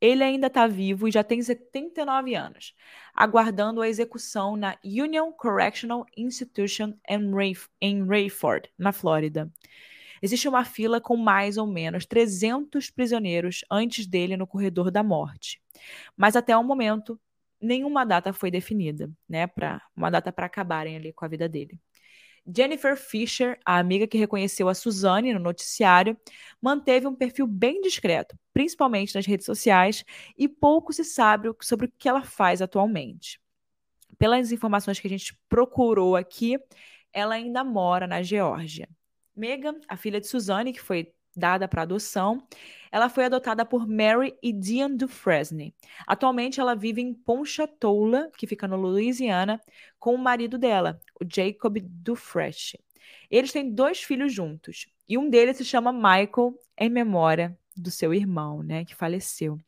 Ele 0.00 0.24
ainda 0.24 0.46
está 0.46 0.66
vivo 0.66 1.06
e 1.06 1.10
já 1.10 1.22
tem 1.22 1.42
79 1.42 2.34
anos, 2.34 2.74
aguardando 3.14 3.82
a 3.82 3.88
execução 3.88 4.56
na 4.56 4.78
Union 4.82 5.30
Correctional 5.32 6.06
Institution 6.16 6.94
em 7.78 8.06
Rayford, 8.06 8.70
na 8.78 8.92
Flórida. 8.92 9.52
Existe 10.22 10.48
uma 10.48 10.64
fila 10.64 10.98
com 10.98 11.14
mais 11.14 11.58
ou 11.58 11.66
menos 11.66 12.06
300 12.06 12.88
prisioneiros 12.88 13.62
antes 13.70 14.06
dele 14.06 14.34
no 14.34 14.46
corredor 14.46 14.90
da 14.90 15.02
morte. 15.02 15.60
Mas 16.16 16.36
até 16.36 16.56
o 16.56 16.64
momento, 16.64 17.20
nenhuma 17.60 18.06
data 18.06 18.32
foi 18.32 18.50
definida, 18.50 19.10
né, 19.28 19.46
para 19.46 19.82
uma 19.94 20.10
data 20.10 20.32
para 20.32 20.46
acabarem 20.46 20.96
ali 20.96 21.12
com 21.12 21.26
a 21.26 21.28
vida 21.28 21.46
dele. 21.46 21.78
Jennifer 22.54 22.96
Fisher, 22.96 23.58
a 23.64 23.78
amiga 23.78 24.06
que 24.06 24.18
reconheceu 24.18 24.68
a 24.68 24.74
Suzanne 24.74 25.32
no 25.32 25.40
noticiário, 25.40 26.16
manteve 26.60 27.06
um 27.06 27.14
perfil 27.14 27.46
bem 27.46 27.80
discreto, 27.80 28.36
principalmente 28.52 29.14
nas 29.14 29.26
redes 29.26 29.46
sociais, 29.46 30.04
e 30.36 30.48
pouco 30.48 30.92
se 30.92 31.04
sabe 31.04 31.50
sobre 31.60 31.86
o 31.86 31.92
que 31.98 32.08
ela 32.08 32.22
faz 32.22 32.60
atualmente. 32.60 33.40
Pelas 34.18 34.52
informações 34.52 34.98
que 34.98 35.06
a 35.06 35.10
gente 35.10 35.38
procurou 35.48 36.16
aqui, 36.16 36.58
ela 37.12 37.34
ainda 37.34 37.64
mora 37.64 38.06
na 38.06 38.22
Geórgia. 38.22 38.88
Megan, 39.34 39.80
a 39.88 39.96
filha 39.96 40.20
de 40.20 40.26
Suzanne, 40.26 40.72
que 40.72 40.80
foi 40.80 41.12
dada 41.36 41.68
para 41.68 41.82
adoção, 41.82 42.46
ela 42.90 43.08
foi 43.08 43.24
adotada 43.24 43.64
por 43.64 43.86
Mary 43.86 44.36
e 44.42 44.52
Dean 44.52 44.90
Dufresne. 44.90 45.74
Atualmente, 46.06 46.60
ela 46.60 46.74
vive 46.74 47.00
em 47.00 47.14
Ponchatoula, 47.14 48.30
que 48.36 48.46
fica 48.46 48.66
no 48.66 48.76
Louisiana, 48.76 49.60
com 49.98 50.14
o 50.14 50.18
marido 50.18 50.58
dela, 50.58 51.00
o 51.20 51.24
Jacob 51.28 51.78
Dufresne. 51.80 52.80
Eles 53.30 53.52
têm 53.52 53.72
dois 53.72 54.02
filhos 54.02 54.32
juntos, 54.32 54.86
e 55.08 55.16
um 55.16 55.28
deles 55.30 55.56
se 55.56 55.64
chama 55.64 55.92
Michael, 55.92 56.54
em 56.76 56.90
memória 56.90 57.56
do 57.76 57.90
seu 57.90 58.12
irmão, 58.12 58.62
né, 58.62 58.84
que 58.84 58.94
faleceu. 58.94 59.58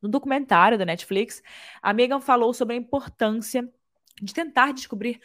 No 0.00 0.08
documentário 0.08 0.76
da 0.76 0.84
Netflix, 0.84 1.42
a 1.80 1.92
Megan 1.92 2.20
falou 2.20 2.52
sobre 2.52 2.74
a 2.74 2.78
importância 2.78 3.68
de 4.20 4.34
tentar 4.34 4.72
descobrir 4.72 5.20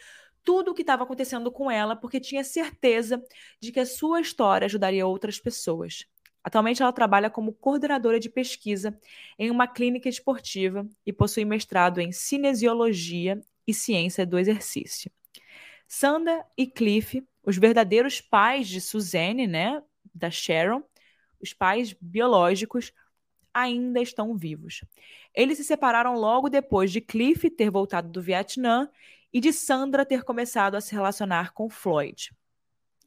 tudo 0.48 0.70
o 0.70 0.74
que 0.74 0.80
estava 0.80 1.02
acontecendo 1.02 1.52
com 1.52 1.70
ela, 1.70 1.94
porque 1.94 2.18
tinha 2.18 2.42
certeza 2.42 3.22
de 3.60 3.70
que 3.70 3.80
a 3.80 3.84
sua 3.84 4.22
história 4.22 4.64
ajudaria 4.64 5.06
outras 5.06 5.38
pessoas. 5.38 6.06
Atualmente, 6.42 6.80
ela 6.80 6.90
trabalha 6.90 7.28
como 7.28 7.52
coordenadora 7.52 8.18
de 8.18 8.30
pesquisa 8.30 8.98
em 9.38 9.50
uma 9.50 9.66
clínica 9.66 10.08
esportiva 10.08 10.88
e 11.04 11.12
possui 11.12 11.44
mestrado 11.44 12.00
em 12.00 12.12
cinesiologia 12.12 13.38
e 13.66 13.74
ciência 13.74 14.24
do 14.24 14.38
exercício. 14.38 15.12
Sanda 15.86 16.42
e 16.56 16.66
Cliff, 16.66 17.22
os 17.44 17.58
verdadeiros 17.58 18.18
pais 18.18 18.68
de 18.68 18.80
Suzanne, 18.80 19.46
né, 19.46 19.82
da 20.14 20.30
Sharon, 20.30 20.82
os 21.38 21.52
pais 21.52 21.94
biológicos, 22.00 22.90
ainda 23.52 24.00
estão 24.00 24.34
vivos. 24.34 24.82
Eles 25.34 25.58
se 25.58 25.64
separaram 25.64 26.14
logo 26.14 26.48
depois 26.48 26.90
de 26.90 27.02
Cliff 27.02 27.50
ter 27.50 27.68
voltado 27.68 28.08
do 28.08 28.22
Vietnã 28.22 28.88
e 29.32 29.40
de 29.40 29.52
Sandra 29.52 30.04
ter 30.04 30.22
começado 30.22 30.74
a 30.74 30.80
se 30.80 30.94
relacionar 30.94 31.52
com 31.52 31.68
Floyd. 31.68 32.30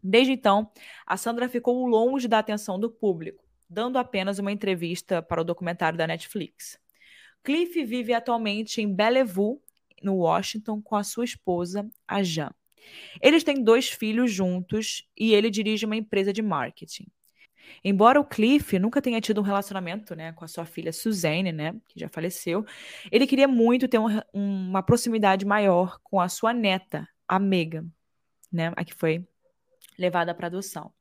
Desde 0.04 0.32
então, 0.32 0.72
a 1.06 1.18
Sandra 1.18 1.48
ficou 1.48 1.86
longe 1.86 2.28
da 2.28 2.40
atenção 2.40 2.80
do 2.80 2.90
público, 2.90 3.44
dando 3.70 3.98
apenas 3.98 4.40
uma 4.40 4.52
entrevista 4.52 5.22
para 5.22 5.42
o 5.42 5.44
documentário 5.46 5.98
da 5.98 6.08
Netflix. 6.08 6.80
Cliff 7.44 7.84
vive 7.84 8.14
atualmente 8.14 8.82
em 8.82 8.94
Bellevue, 8.94 9.60
no 10.02 10.16
Washington, 10.16 10.82
com 10.82 10.96
a 10.96 11.04
sua 11.04 11.26
esposa, 11.26 11.88
a 12.08 12.24
Jan. 12.24 12.52
Eles 13.22 13.44
têm 13.44 13.64
dois 13.64 13.90
filhos 13.90 14.32
juntos 14.32 15.08
e 15.18 15.34
ele 15.34 15.50
dirige 15.50 15.86
uma 15.86 15.96
empresa 15.96 16.34
de 16.34 16.42
marketing. 16.42 17.08
Embora 17.84 18.20
o 18.20 18.26
Cliff 18.26 18.78
nunca 18.78 19.02
tenha 19.02 19.20
tido 19.20 19.42
um 19.42 19.44
relacionamento 19.44 20.16
né, 20.16 20.32
com 20.34 20.46
a 20.46 20.48
sua 20.48 20.66
filha 20.66 20.94
Suzanne, 20.94 21.52
né, 21.52 21.76
que 21.88 22.00
já 22.00 22.10
faleceu, 22.10 22.66
ele 23.12 23.26
queria 23.26 23.48
muito 23.48 23.88
ter 23.88 24.00
um, 24.00 24.08
uma 24.34 24.84
proximidade 24.84 25.46
maior 25.46 26.00
com 26.04 26.20
a 26.20 26.30
sua 26.30 26.54
neta, 26.54 27.08
a 27.28 27.40
Megan, 27.40 27.88
né, 28.52 28.72
a 28.76 28.84
que 28.84 28.94
foi 28.94 29.26
levada 29.98 30.34
para 30.34 30.48
adoção. 30.48 30.92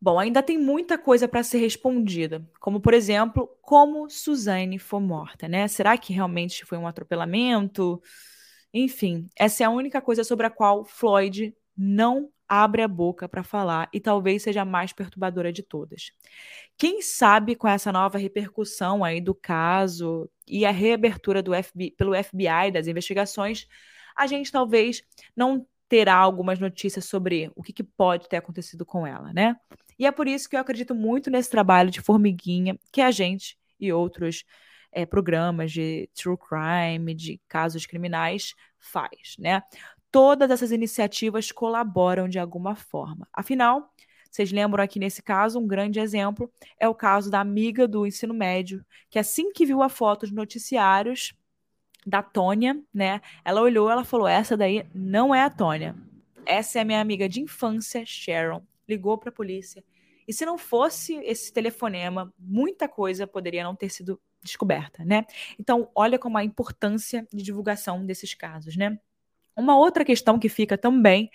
Bom, 0.00 0.18
ainda 0.18 0.42
tem 0.42 0.58
muita 0.58 0.98
coisa 0.98 1.26
para 1.26 1.42
ser 1.42 1.58
respondida, 1.58 2.46
como 2.60 2.78
por 2.78 2.92
exemplo, 2.92 3.48
como 3.62 4.10
Suzanne 4.10 4.78
foi 4.78 5.00
morta, 5.00 5.48
né? 5.48 5.66
Será 5.66 5.96
que 5.96 6.12
realmente 6.12 6.66
foi 6.66 6.76
um 6.76 6.86
atropelamento? 6.86 8.02
Enfim, 8.72 9.30
essa 9.34 9.62
é 9.62 9.66
a 9.66 9.70
única 9.70 10.02
coisa 10.02 10.22
sobre 10.22 10.44
a 10.44 10.50
qual 10.50 10.84
Floyd 10.84 11.56
não 11.74 12.30
abre 12.48 12.82
a 12.82 12.88
boca 12.88 13.28
para 13.28 13.42
falar 13.42 13.88
e 13.92 14.00
talvez 14.00 14.42
seja 14.42 14.62
a 14.62 14.64
mais 14.64 14.92
perturbadora 14.92 15.52
de 15.52 15.62
todas. 15.62 16.12
Quem 16.76 17.02
sabe 17.02 17.54
com 17.56 17.66
essa 17.66 17.92
nova 17.92 18.18
repercussão 18.18 19.04
aí 19.04 19.20
do 19.20 19.34
caso 19.34 20.30
e 20.46 20.64
a 20.66 20.70
reabertura 20.70 21.42
do 21.42 21.52
FBI, 21.54 21.90
pelo 21.92 22.14
FBI 22.22 22.70
das 22.72 22.86
investigações, 22.86 23.66
a 24.16 24.26
gente 24.26 24.52
talvez 24.52 25.02
não 25.36 25.66
terá 25.88 26.16
algumas 26.16 26.58
notícias 26.58 27.04
sobre 27.04 27.50
o 27.54 27.62
que, 27.62 27.72
que 27.72 27.84
pode 27.84 28.28
ter 28.28 28.36
acontecido 28.36 28.84
com 28.84 29.06
ela, 29.06 29.32
né? 29.32 29.56
E 29.98 30.06
é 30.06 30.10
por 30.10 30.26
isso 30.26 30.48
que 30.48 30.56
eu 30.56 30.60
acredito 30.60 30.94
muito 30.94 31.30
nesse 31.30 31.50
trabalho 31.50 31.90
de 31.90 32.00
formiguinha 32.00 32.78
que 32.92 33.00
a 33.00 33.10
gente 33.10 33.56
e 33.78 33.92
outros 33.92 34.44
é, 34.92 35.04
programas 35.04 35.72
de 35.72 36.08
true 36.14 36.36
crime, 36.36 37.14
de 37.14 37.40
casos 37.48 37.84
criminais 37.86 38.54
faz, 38.78 39.36
né? 39.38 39.62
Todas 40.14 40.48
essas 40.48 40.70
iniciativas 40.70 41.50
colaboram 41.50 42.28
de 42.28 42.38
alguma 42.38 42.76
forma. 42.76 43.26
Afinal, 43.32 43.92
vocês 44.30 44.52
lembram 44.52 44.84
aqui 44.84 45.00
nesse 45.00 45.20
caso, 45.20 45.58
um 45.58 45.66
grande 45.66 45.98
exemplo 45.98 46.48
é 46.78 46.88
o 46.88 46.94
caso 46.94 47.28
da 47.28 47.40
amiga 47.40 47.88
do 47.88 48.06
ensino 48.06 48.32
médio, 48.32 48.86
que 49.10 49.18
assim 49.18 49.50
que 49.52 49.66
viu 49.66 49.82
a 49.82 49.88
foto 49.88 50.20
dos 50.20 50.30
noticiários 50.30 51.34
da 52.06 52.22
Tônia, 52.22 52.80
né? 52.94 53.20
Ela 53.44 53.60
olhou, 53.60 53.90
ela 53.90 54.04
falou: 54.04 54.28
"Essa 54.28 54.56
daí 54.56 54.86
não 54.94 55.34
é 55.34 55.42
a 55.42 55.50
Tônia. 55.50 55.96
Essa 56.46 56.78
é 56.78 56.82
a 56.82 56.84
minha 56.84 57.00
amiga 57.00 57.28
de 57.28 57.40
infância, 57.40 58.04
Sharon, 58.06 58.62
ligou 58.88 59.18
para 59.18 59.30
a 59.30 59.32
polícia. 59.32 59.82
E 60.28 60.32
se 60.32 60.46
não 60.46 60.56
fosse 60.56 61.16
esse 61.24 61.52
telefonema, 61.52 62.32
muita 62.38 62.86
coisa 62.88 63.26
poderia 63.26 63.64
não 63.64 63.74
ter 63.74 63.88
sido 63.88 64.20
descoberta, 64.40 65.04
né? 65.04 65.26
Então, 65.58 65.90
olha 65.92 66.20
como 66.20 66.38
a 66.38 66.44
importância 66.44 67.26
de 67.32 67.42
divulgação 67.42 68.06
desses 68.06 68.32
casos, 68.32 68.76
né? 68.76 68.96
Uma 69.56 69.76
outra 69.76 70.04
questão 70.04 70.38
que 70.38 70.48
fica 70.48 70.76
também 70.76 71.30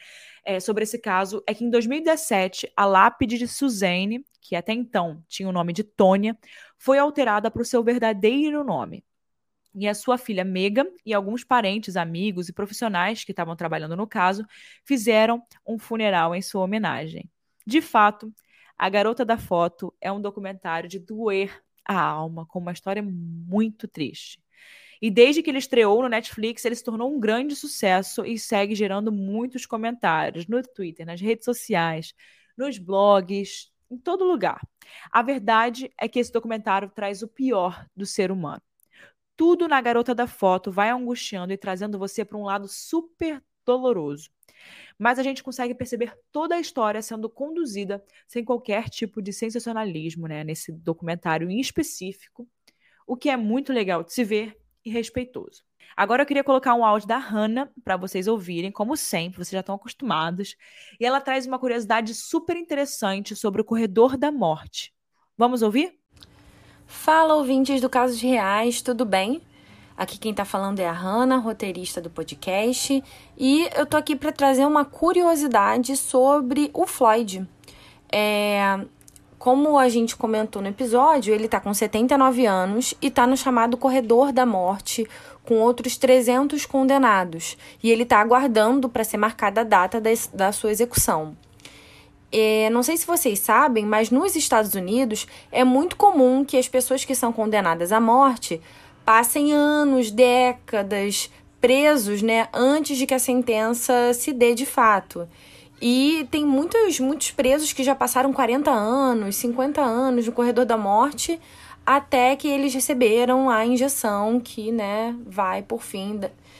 é, 0.45 0.60
sobre 0.60 0.84
esse 0.84 0.99
caso 0.99 1.43
é 1.45 1.53
que 1.53 1.63
em 1.63 1.69
2017 1.69 2.71
a 2.75 2.86
lápide 2.86 3.38
de 3.38 3.47
Suzane, 3.47 4.25
que 4.41 4.55
até 4.55 4.73
então 4.73 5.23
tinha 5.27 5.47
o 5.47 5.51
nome 5.51 5.73
de 5.73 5.84
Tônia, 5.84 6.38
foi 6.77 6.97
alterada 6.97 7.51
para 7.51 7.62
o 7.62 7.65
seu 7.65 7.84
verdadeiro 7.84 8.63
nome. 8.63 9.03
E 9.75 9.88
a 9.88 9.93
sua 9.93 10.17
filha 10.17 10.43
Megan 10.43 10.88
e 11.05 11.13
alguns 11.13 11.43
parentes, 11.43 11.95
amigos 11.95 12.49
e 12.49 12.53
profissionais 12.53 13.23
que 13.23 13.32
estavam 13.32 13.55
trabalhando 13.55 13.95
no 13.95 14.08
caso 14.08 14.43
fizeram 14.84 15.43
um 15.65 15.77
funeral 15.77 16.34
em 16.34 16.41
sua 16.41 16.63
homenagem. 16.63 17.29
De 17.65 17.82
fato, 17.82 18.34
A 18.77 18.89
Garota 18.89 19.23
da 19.23 19.38
Foto 19.38 19.93
é 20.01 20.12
um 20.12 20.21
documentário 20.21 20.89
de 20.89 20.97
doer 20.97 21.62
a 21.86 21.99
alma, 21.99 22.45
com 22.45 22.60
uma 22.60 22.71
história 22.71 23.01
muito 23.03 23.88
triste. 23.88 24.41
E 25.02 25.10
desde 25.10 25.42
que 25.42 25.50
ele 25.50 25.60
estreou 25.60 26.02
no 26.02 26.10
Netflix, 26.10 26.66
ele 26.66 26.76
se 26.76 26.84
tornou 26.84 27.14
um 27.14 27.20
grande 27.20 27.56
sucesso 27.56 28.26
e 28.26 28.38
segue 28.38 28.76
gerando 28.76 29.12
muitos 29.12 29.66
comentários 29.66 30.48
no 30.48 30.62
Twitter, 30.62 31.06
nas 31.06 31.22
redes 31.22 31.46
sociais, 31.46 32.14
nos 32.58 32.78
blogs, 32.78 33.72
em 33.90 33.98
todo 33.98 34.26
lugar. 34.26 34.62
A 35.12 35.22
verdade 35.22 35.92
é 36.00 36.08
que 36.08 36.20
esse 36.20 36.32
documentário 36.32 36.90
traz 36.90 37.24
o 37.24 37.28
pior 37.28 37.86
do 37.96 38.06
ser 38.06 38.32
humano. 38.32 38.62
Tudo 39.36 39.68
na 39.68 39.80
garota 39.80 40.14
da 40.14 40.28
foto 40.28 40.72
vai 40.72 40.90
angustiando 40.90 41.54
e 41.54 41.58
trazendo 41.58 41.98
você 41.98 42.26
para 42.26 42.38
um 42.38 42.44
lado 42.44 42.68
super 42.68 43.42
doloroso. 43.66 44.30
Mas 44.98 45.18
a 45.18 45.24
gente 45.24 45.42
consegue 45.42 45.74
perceber 45.74 46.14
toda 46.32 46.56
a 46.56 46.60
história 46.60 47.02
sendo 47.02 47.30
conduzida 47.30 48.04
sem 48.28 48.44
qualquer 48.44 48.90
tipo 48.90 49.22
de 49.22 49.32
sensacionalismo, 49.32 50.28
né, 50.28 50.44
nesse 50.44 50.74
documentário 50.74 51.50
em 51.50 51.60
específico, 51.60 52.48
o 53.08 53.16
que 53.16 53.30
é 53.30 53.38
muito 53.38 53.72
legal 53.72 54.04
de 54.04 54.14
se 54.14 54.24
ver 54.24 54.59
e 54.86 54.89
respeitoso. 54.89 55.63
Agora 55.96 56.22
eu 56.24 56.26
queria 56.26 56.44
colocar 56.44 56.74
um 56.76 56.86
áudio 56.86 57.08
da 57.08 57.18
Hannah 57.18 57.70
para 57.84 57.98
vocês 57.98 58.28
ouvirem, 58.28 58.72
como 58.72 58.96
sempre, 58.96 59.38
vocês 59.38 59.52
já 59.52 59.60
estão 59.60 59.76
acostumados. 59.76 60.56
E 61.00 61.06
ela 61.06 61.20
traz 61.20 61.46
uma 61.46 61.60
curiosidade 61.60 62.13
super 62.13 62.56
interessante 62.56 63.36
sobre 63.36 63.62
o 63.62 63.65
corredor 63.65 64.15
da 64.18 64.32
morte. 64.32 64.94
Vamos 65.38 65.62
ouvir? 65.62 65.94
Fala, 66.86 67.36
ouvintes 67.36 67.82
do 67.82 67.89
Casos 67.89 68.22
Reais, 68.22 68.82
tudo 68.82 69.06
bem? 69.06 69.42
Aqui 69.96 70.18
quem 70.18 70.34
tá 70.34 70.46
falando 70.46 70.80
é 70.80 70.88
a 70.88 70.94
Hannah, 70.94 71.38
roteirista 71.38 72.00
do 72.00 72.10
podcast, 72.10 73.04
e 73.38 73.70
eu 73.76 73.86
tô 73.86 73.98
aqui 73.98 74.15
para 74.15 74.32
trazer 74.32 74.65
uma 74.65 74.86
curiosidade 74.86 75.98
sobre 75.98 76.72
o 76.74 76.88
Floyd. 76.88 77.46
É, 78.12 78.80
como 79.39 79.80
a 79.80 79.88
gente 79.88 80.17
comentou 80.17 80.62
no 80.62 80.67
episódio, 80.67 81.34
ele 81.34 81.45
está 81.45 81.62
com 81.62 81.73
79 81.73 82.45
anos 82.45 82.93
e 83.02 83.08
está 83.08 83.25
no 83.25 83.38
chamado 83.38 83.78
corredor 83.78 84.34
da 84.34 84.45
morte, 84.45 85.08
com 85.45 85.56
outros 85.56 85.95
300 85.95 86.65
condenados. 86.65 87.58
E 87.82 87.89
ele 87.89 88.04
está 88.04 88.19
aguardando 88.19 88.89
para 88.89 89.06
ser 89.06 89.15
marcada 89.15 89.62
a 89.62 89.63
data 89.63 90.02
da, 90.02 90.10
da 90.34 90.52
sua 90.52 90.71
execução. 90.71 91.38
É, 92.30 92.69
não 92.69 92.84
sei 92.84 92.97
se 92.97 93.08
vocês 93.08 93.39
sabem, 93.39 93.86
mas 93.86 94.12
nos 94.12 94.36
Estados 94.36 94.75
Unidos 94.75 95.25
é 95.52 95.63
muito 95.63 95.95
comum 95.95 96.43
que 96.43 96.58
as 96.58 96.67
pessoas 96.67 97.06
que 97.06 97.15
são 97.15 97.32
condenadas 97.32 97.93
à 97.93 97.99
morte 97.99 98.62
passem 99.06 99.54
anos, 99.54 100.12
décadas 100.12 101.32
presos, 101.62 102.21
né, 102.21 102.47
antes 102.54 102.97
de 102.97 103.06
que 103.06 103.13
a 103.13 103.19
sentença 103.19 104.13
se 104.13 104.32
dê 104.34 104.54
de 104.54 104.65
fato. 104.65 105.28
E 105.82 106.28
tem 106.30 106.46
muitos, 106.46 107.00
muitos 107.00 107.32
presos 107.32 107.72
que 107.72 107.84
já 107.84 107.96
passaram 107.96 108.34
40 108.34 108.70
anos, 108.70 109.36
50 109.38 109.82
anos 109.82 110.26
no 110.26 110.32
corredor 110.32 110.65
da 110.65 110.78
morte, 110.78 111.39
até 111.86 112.36
que 112.36 112.48
eles 112.48 112.74
receberam 112.74 113.50
a 113.50 113.65
injeção 113.65 114.39
que, 114.39 114.72
né, 114.72 115.15
vai 115.26 115.63
por 115.63 115.82
fim 115.82 116.20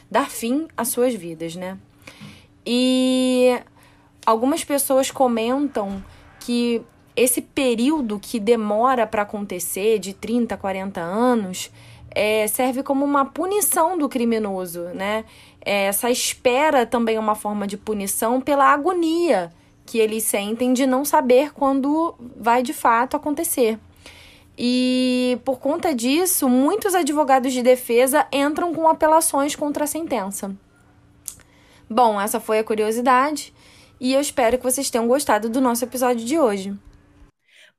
dar 0.10 0.30
fim 0.30 0.68
às 0.76 0.88
suas 0.88 1.14
vidas, 1.14 1.56
né? 1.56 1.78
E 2.66 3.60
algumas 4.26 4.64
pessoas 4.64 5.12
comentam 5.12 6.04
que 6.40 6.82
esse 7.16 7.42
período 7.42 8.20
que 8.20 8.40
demora 8.40 9.06
para 9.06 9.24
acontecer, 9.24 10.00
de 10.00 10.14
30, 10.14 10.56
40 10.56 11.02
anos, 11.02 11.70
é, 12.12 12.48
serve 12.48 12.82
como 12.82 13.06
uma 13.06 13.26
punição 13.26 13.98
do 13.98 14.10
criminoso, 14.10 14.86
né? 14.96 15.26
É, 15.66 15.86
essa 15.86 16.10
espera 16.10 16.86
também 16.86 17.18
é 17.18 17.20
uma 17.20 17.36
forma 17.36 17.68
de 17.68 17.78
punição 17.78 18.40
pela 18.40 18.66
agonia 18.66 19.52
que 19.86 19.98
eles 19.98 20.24
sentem 20.24 20.72
de 20.72 20.86
não 20.86 21.04
saber 21.04 21.52
quando 21.52 22.16
vai 22.38 22.62
de 22.62 22.74
fato 22.74 23.18
acontecer. 23.18 23.80
E 24.56 25.40
por 25.44 25.60
conta 25.60 25.96
disso, 25.96 26.48
muitos 26.48 26.94
advogados 26.94 27.52
de 27.54 27.64
defesa 27.64 28.28
entram 28.32 28.74
com 28.74 28.88
apelações 28.88 29.56
contra 29.56 29.86
a 29.86 29.88
sentença. 29.88 30.56
Bom, 31.90 32.22
essa 32.22 32.40
foi 32.40 32.60
a 32.60 32.64
curiosidade 32.64 33.52
e 34.00 34.14
eu 34.14 34.22
espero 34.22 34.58
que 34.58 34.64
vocês 34.64 34.90
tenham 34.90 35.08
gostado 35.08 35.50
do 35.50 35.60
nosso 35.60 35.84
episódio 35.84 36.24
de 36.24 36.38
hoje. 36.38 36.78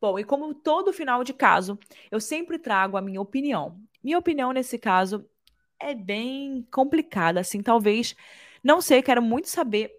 Bom, 0.00 0.18
e 0.18 0.24
como 0.24 0.52
todo 0.52 0.92
final 0.92 1.22
de 1.22 1.32
caso, 1.32 1.78
eu 2.10 2.18
sempre 2.18 2.58
trago 2.58 2.96
a 2.96 3.02
minha 3.02 3.20
opinião. 3.20 3.76
Minha 4.02 4.18
opinião 4.18 4.50
nesse 4.50 4.78
caso 4.78 5.24
é 5.80 5.94
bem 5.94 6.66
complicada, 6.70 7.40
assim, 7.40 7.62
talvez. 7.62 8.14
Não 8.62 8.80
sei, 8.80 9.02
quero 9.02 9.22
muito 9.22 9.48
saber 9.48 9.90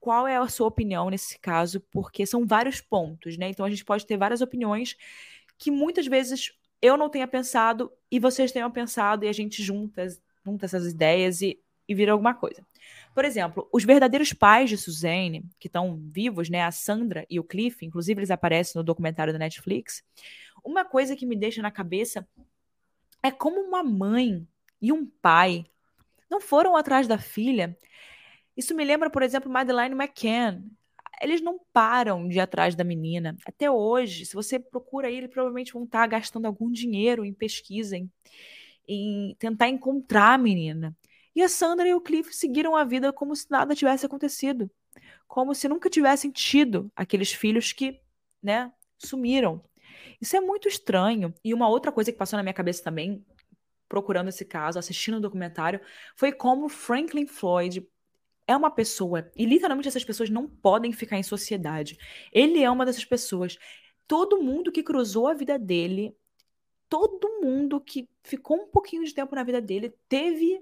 qual 0.00 0.26
é 0.26 0.36
a 0.36 0.48
sua 0.48 0.66
opinião 0.66 1.10
nesse 1.10 1.38
caso, 1.38 1.80
porque 1.90 2.26
são 2.26 2.46
vários 2.46 2.80
pontos, 2.80 3.36
né? 3.36 3.48
Então 3.48 3.64
a 3.64 3.70
gente 3.70 3.84
pode 3.84 4.06
ter 4.06 4.16
várias 4.16 4.40
opiniões 4.40 4.96
que 5.56 5.70
muitas 5.70 6.06
vezes 6.06 6.52
eu 6.80 6.96
não 6.96 7.08
tenha 7.08 7.26
pensado 7.26 7.92
e 8.10 8.18
vocês 8.18 8.52
tenham 8.52 8.70
pensado 8.70 9.24
e 9.24 9.28
a 9.28 9.32
gente 9.32 9.62
junta, 9.62 10.06
junta 10.44 10.66
essas 10.66 10.86
ideias 10.86 11.42
e, 11.42 11.60
e 11.88 11.94
vira 11.94 12.12
alguma 12.12 12.34
coisa. 12.34 12.64
Por 13.14 13.24
exemplo, 13.24 13.68
os 13.72 13.84
verdadeiros 13.84 14.32
pais 14.32 14.70
de 14.70 14.76
Suzanne, 14.76 15.44
que 15.58 15.66
estão 15.66 16.00
vivos, 16.10 16.48
né, 16.48 16.62
a 16.62 16.70
Sandra 16.70 17.26
e 17.28 17.40
o 17.40 17.44
Cliff, 17.44 17.84
inclusive 17.84 18.20
eles 18.20 18.30
aparecem 18.30 18.78
no 18.78 18.84
documentário 18.84 19.32
da 19.32 19.38
Netflix. 19.38 20.04
Uma 20.64 20.84
coisa 20.84 21.16
que 21.16 21.26
me 21.26 21.36
deixa 21.36 21.60
na 21.60 21.70
cabeça 21.70 22.26
é 23.22 23.30
como 23.30 23.60
uma 23.60 23.82
mãe 23.82 24.46
e 24.80 24.92
um 24.92 25.06
pai 25.06 25.64
não 26.30 26.40
foram 26.40 26.76
atrás 26.76 27.06
da 27.06 27.18
filha. 27.18 27.76
Isso 28.56 28.74
me 28.74 28.84
lembra, 28.84 29.10
por 29.10 29.22
exemplo, 29.22 29.50
Madeleine 29.50 29.94
McCann. 29.94 30.62
Eles 31.20 31.40
não 31.40 31.58
param 31.72 32.28
de 32.28 32.36
ir 32.36 32.40
atrás 32.40 32.74
da 32.74 32.84
menina. 32.84 33.36
Até 33.46 33.70
hoje, 33.70 34.26
se 34.26 34.34
você 34.34 34.58
procura 34.58 35.08
aí, 35.08 35.16
eles 35.16 35.30
provavelmente 35.30 35.72
vão 35.72 35.84
estar 35.84 36.06
gastando 36.06 36.46
algum 36.46 36.70
dinheiro 36.70 37.24
em 37.24 37.32
pesquisa, 37.32 37.96
em, 37.96 38.10
em 38.86 39.34
tentar 39.38 39.68
encontrar 39.68 40.34
a 40.34 40.38
menina. 40.38 40.96
E 41.34 41.42
a 41.42 41.48
Sandra 41.48 41.88
e 41.88 41.94
o 41.94 42.00
Cliff 42.00 42.34
seguiram 42.34 42.76
a 42.76 42.84
vida 42.84 43.12
como 43.12 43.34
se 43.34 43.50
nada 43.50 43.74
tivesse 43.74 44.06
acontecido. 44.06 44.70
Como 45.26 45.54
se 45.54 45.68
nunca 45.68 45.90
tivessem 45.90 46.30
tido 46.30 46.90
aqueles 46.96 47.32
filhos 47.32 47.72
que, 47.72 48.00
né, 48.42 48.72
sumiram. 48.98 49.62
Isso 50.20 50.36
é 50.36 50.40
muito 50.40 50.68
estranho. 50.68 51.32
E 51.44 51.54
uma 51.54 51.68
outra 51.68 51.92
coisa 51.92 52.10
que 52.12 52.18
passou 52.18 52.36
na 52.36 52.42
minha 52.42 52.54
cabeça 52.54 52.82
também, 52.82 53.24
procurando 53.88 54.28
esse 54.28 54.44
caso, 54.44 54.78
assistindo 54.78 55.16
o 55.16 55.20
documentário, 55.20 55.80
foi 56.14 56.32
como 56.32 56.68
Franklin 56.68 57.26
Floyd 57.26 57.86
é 58.46 58.56
uma 58.56 58.70
pessoa, 58.70 59.30
e 59.36 59.44
literalmente 59.44 59.88
essas 59.88 60.04
pessoas 60.04 60.30
não 60.30 60.48
podem 60.48 60.90
ficar 60.90 61.18
em 61.18 61.22
sociedade. 61.22 61.98
Ele 62.32 62.62
é 62.62 62.70
uma 62.70 62.86
dessas 62.86 63.04
pessoas. 63.04 63.58
Todo 64.06 64.42
mundo 64.42 64.72
que 64.72 64.82
cruzou 64.82 65.28
a 65.28 65.34
vida 65.34 65.58
dele, 65.58 66.16
todo 66.88 67.42
mundo 67.42 67.78
que 67.78 68.08
ficou 68.24 68.56
um 68.56 68.66
pouquinho 68.66 69.04
de 69.04 69.12
tempo 69.12 69.34
na 69.34 69.44
vida 69.44 69.60
dele, 69.60 69.94
teve 70.08 70.58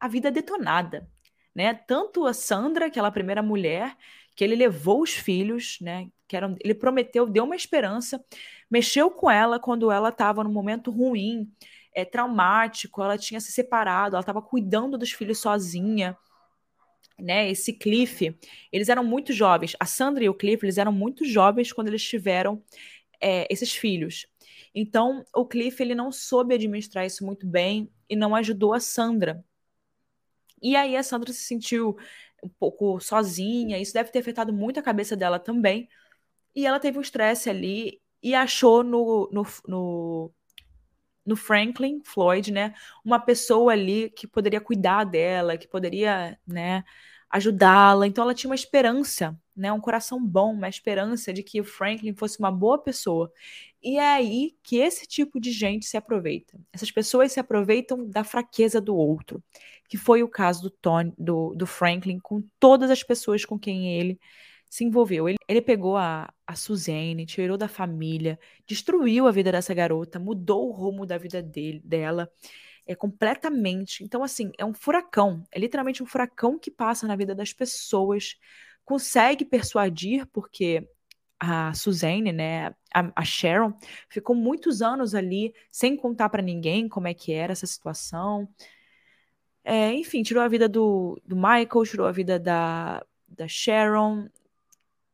a 0.00 0.08
vida 0.08 0.30
detonada. 0.30 1.06
Né? 1.54 1.74
Tanto 1.74 2.26
a 2.26 2.32
Sandra, 2.32 2.86
aquela 2.86 3.10
primeira 3.10 3.42
mulher, 3.42 3.94
que 4.34 4.42
ele 4.42 4.54
levou 4.54 5.02
os 5.02 5.12
filhos, 5.12 5.78
né? 5.80 6.08
Que 6.28 6.36
eram, 6.36 6.56
ele 6.60 6.74
prometeu, 6.74 7.26
deu 7.26 7.44
uma 7.44 7.56
esperança, 7.56 8.22
mexeu 8.70 9.10
com 9.10 9.30
ela 9.30 9.58
quando 9.58 9.90
ela 9.90 10.10
estava 10.10 10.44
num 10.44 10.52
momento 10.52 10.90
ruim, 10.90 11.50
é, 11.96 12.04
traumático, 12.04 13.02
ela 13.02 13.16
tinha 13.16 13.40
se 13.40 13.50
separado, 13.50 14.14
ela 14.14 14.20
estava 14.20 14.42
cuidando 14.42 14.98
dos 14.98 15.10
filhos 15.10 15.38
sozinha. 15.38 16.16
Né, 17.18 17.50
esse 17.50 17.72
Cliff, 17.72 18.38
eles 18.70 18.90
eram 18.90 19.02
muito 19.02 19.32
jovens. 19.32 19.74
A 19.80 19.86
Sandra 19.86 20.22
e 20.22 20.28
o 20.28 20.34
Cliff, 20.34 20.62
eles 20.62 20.76
eram 20.76 20.92
muito 20.92 21.24
jovens 21.24 21.72
quando 21.72 21.88
eles 21.88 22.04
tiveram 22.04 22.62
é, 23.18 23.50
esses 23.50 23.72
filhos. 23.72 24.26
Então, 24.74 25.24
o 25.34 25.46
Cliff 25.46 25.82
ele 25.82 25.94
não 25.94 26.12
soube 26.12 26.54
administrar 26.54 27.06
isso 27.06 27.24
muito 27.24 27.46
bem 27.46 27.90
e 28.06 28.14
não 28.14 28.34
ajudou 28.34 28.74
a 28.74 28.80
Sandra. 28.80 29.42
E 30.60 30.76
aí 30.76 30.94
a 30.94 31.02
Sandra 31.02 31.32
se 31.32 31.44
sentiu 31.44 31.96
um 32.42 32.48
pouco 32.50 33.00
sozinha, 33.00 33.78
isso 33.78 33.94
deve 33.94 34.10
ter 34.10 34.18
afetado 34.18 34.52
muito 34.52 34.78
a 34.78 34.82
cabeça 34.82 35.16
dela 35.16 35.38
também. 35.38 35.88
E 36.54 36.66
ela 36.66 36.78
teve 36.78 36.98
um 36.98 37.00
estresse 37.00 37.48
ali 37.48 37.98
e 38.22 38.34
achou 38.34 38.82
no, 38.82 39.30
no, 39.32 39.46
no, 39.66 40.32
no 41.26 41.36
Franklin 41.36 42.00
Floyd, 42.04 42.52
né, 42.52 42.72
uma 43.04 43.18
pessoa 43.18 43.72
ali 43.72 44.10
que 44.10 44.26
poderia 44.26 44.60
cuidar 44.60 45.04
dela, 45.04 45.58
que 45.58 45.66
poderia, 45.66 46.38
né, 46.46 46.84
ajudá-la. 47.30 48.06
Então 48.06 48.24
ela 48.24 48.34
tinha 48.34 48.50
uma 48.50 48.54
esperança, 48.54 49.38
né, 49.54 49.72
um 49.72 49.80
coração 49.80 50.24
bom, 50.24 50.52
uma 50.52 50.68
esperança 50.68 51.32
de 51.32 51.42
que 51.42 51.60
o 51.60 51.64
Franklin 51.64 52.14
fosse 52.14 52.38
uma 52.38 52.50
boa 52.50 52.78
pessoa. 52.78 53.32
E 53.82 53.98
é 53.98 54.14
aí 54.14 54.56
que 54.62 54.78
esse 54.78 55.06
tipo 55.06 55.40
de 55.40 55.52
gente 55.52 55.86
se 55.86 55.96
aproveita. 55.96 56.58
Essas 56.72 56.90
pessoas 56.90 57.32
se 57.32 57.40
aproveitam 57.40 58.08
da 58.08 58.24
fraqueza 58.24 58.80
do 58.80 58.96
outro, 58.96 59.42
que 59.88 59.96
foi 59.96 60.22
o 60.22 60.28
caso 60.28 60.62
do 60.62 60.70
Tony, 60.70 61.12
do, 61.18 61.54
do 61.54 61.66
Franklin 61.66 62.18
com 62.18 62.42
todas 62.58 62.90
as 62.90 63.02
pessoas 63.02 63.44
com 63.44 63.58
quem 63.58 63.92
ele 63.98 64.18
se 64.76 64.84
envolveu. 64.84 65.26
Ele, 65.26 65.38
ele 65.48 65.62
pegou 65.62 65.96
a, 65.96 66.30
a 66.46 66.54
Suzanne, 66.54 67.24
tirou 67.24 67.56
da 67.56 67.66
família, 67.66 68.38
destruiu 68.66 69.26
a 69.26 69.32
vida 69.32 69.50
dessa 69.50 69.72
garota, 69.72 70.18
mudou 70.18 70.68
o 70.68 70.72
rumo 70.72 71.06
da 71.06 71.16
vida 71.16 71.42
dele, 71.42 71.80
dela 71.82 72.30
é 72.86 72.94
completamente. 72.94 74.04
Então, 74.04 74.22
assim, 74.22 74.52
é 74.58 74.64
um 74.64 74.74
furacão. 74.74 75.42
É 75.50 75.58
literalmente 75.58 76.02
um 76.02 76.06
furacão 76.06 76.58
que 76.58 76.70
passa 76.70 77.06
na 77.06 77.16
vida 77.16 77.34
das 77.34 77.54
pessoas. 77.54 78.36
Consegue 78.84 79.46
persuadir, 79.46 80.26
porque 80.26 80.86
a 81.40 81.72
Suzanne, 81.72 82.30
né, 82.32 82.68
a, 82.94 83.12
a 83.16 83.24
Sharon, 83.24 83.72
ficou 84.10 84.36
muitos 84.36 84.82
anos 84.82 85.14
ali 85.14 85.54
sem 85.70 85.96
contar 85.96 86.28
para 86.28 86.42
ninguém 86.42 86.86
como 86.86 87.08
é 87.08 87.14
que 87.14 87.32
era 87.32 87.52
essa 87.52 87.66
situação. 87.66 88.46
É, 89.64 89.92
enfim, 89.94 90.22
tirou 90.22 90.42
a 90.42 90.48
vida 90.48 90.68
do, 90.68 91.20
do 91.24 91.34
Michael, 91.34 91.84
tirou 91.86 92.06
a 92.06 92.12
vida 92.12 92.38
da, 92.38 93.04
da 93.26 93.48
Sharon, 93.48 94.28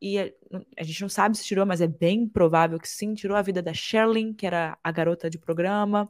e 0.03 0.19
a, 0.19 0.29
a, 0.77 0.83
gente 0.83 1.01
não 1.01 1.07
sabe 1.07 1.37
se 1.37 1.45
tirou, 1.45 1.65
mas 1.65 1.79
é 1.79 1.87
bem 1.87 2.27
provável 2.27 2.77
que 2.77 2.89
sim, 2.89 3.13
tirou 3.13 3.37
a 3.37 3.41
vida 3.41 3.61
da 3.61 3.73
Sherlyn, 3.73 4.33
que 4.33 4.45
era 4.45 4.77
a 4.83 4.91
garota 4.91 5.29
de 5.29 5.39
programa. 5.39 6.09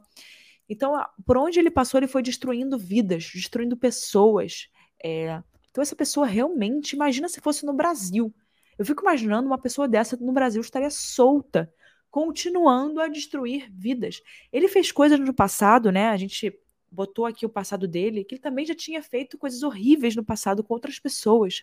Então, 0.68 1.00
por 1.24 1.36
onde 1.36 1.60
ele 1.60 1.70
passou, 1.70 2.00
ele 2.00 2.08
foi 2.08 2.20
destruindo 2.20 2.76
vidas, 2.76 3.30
destruindo 3.32 3.76
pessoas. 3.76 4.68
É, 5.02 5.40
então, 5.70 5.80
essa 5.80 5.94
pessoa 5.94 6.26
realmente, 6.26 6.94
imagina 6.94 7.28
se 7.28 7.40
fosse 7.40 7.64
no 7.64 7.72
Brasil. 7.72 8.34
Eu 8.76 8.84
fico 8.84 9.02
imaginando 9.02 9.46
uma 9.46 9.58
pessoa 9.58 9.86
dessa 9.86 10.16
no 10.16 10.32
Brasil 10.32 10.60
estaria 10.60 10.90
solta, 10.90 11.72
continuando 12.10 13.00
a 13.00 13.06
destruir 13.06 13.70
vidas. 13.70 14.20
Ele 14.52 14.66
fez 14.66 14.90
coisas 14.90 15.20
no 15.20 15.32
passado, 15.32 15.92
né? 15.92 16.08
A 16.08 16.16
gente 16.16 16.52
botou 16.90 17.26
aqui 17.26 17.46
o 17.46 17.48
passado 17.48 17.86
dele, 17.86 18.24
que 18.24 18.34
ele 18.34 18.42
também 18.42 18.66
já 18.66 18.74
tinha 18.74 19.00
feito 19.00 19.38
coisas 19.38 19.62
horríveis 19.62 20.16
no 20.16 20.24
passado 20.24 20.64
com 20.64 20.74
outras 20.74 20.98
pessoas. 20.98 21.62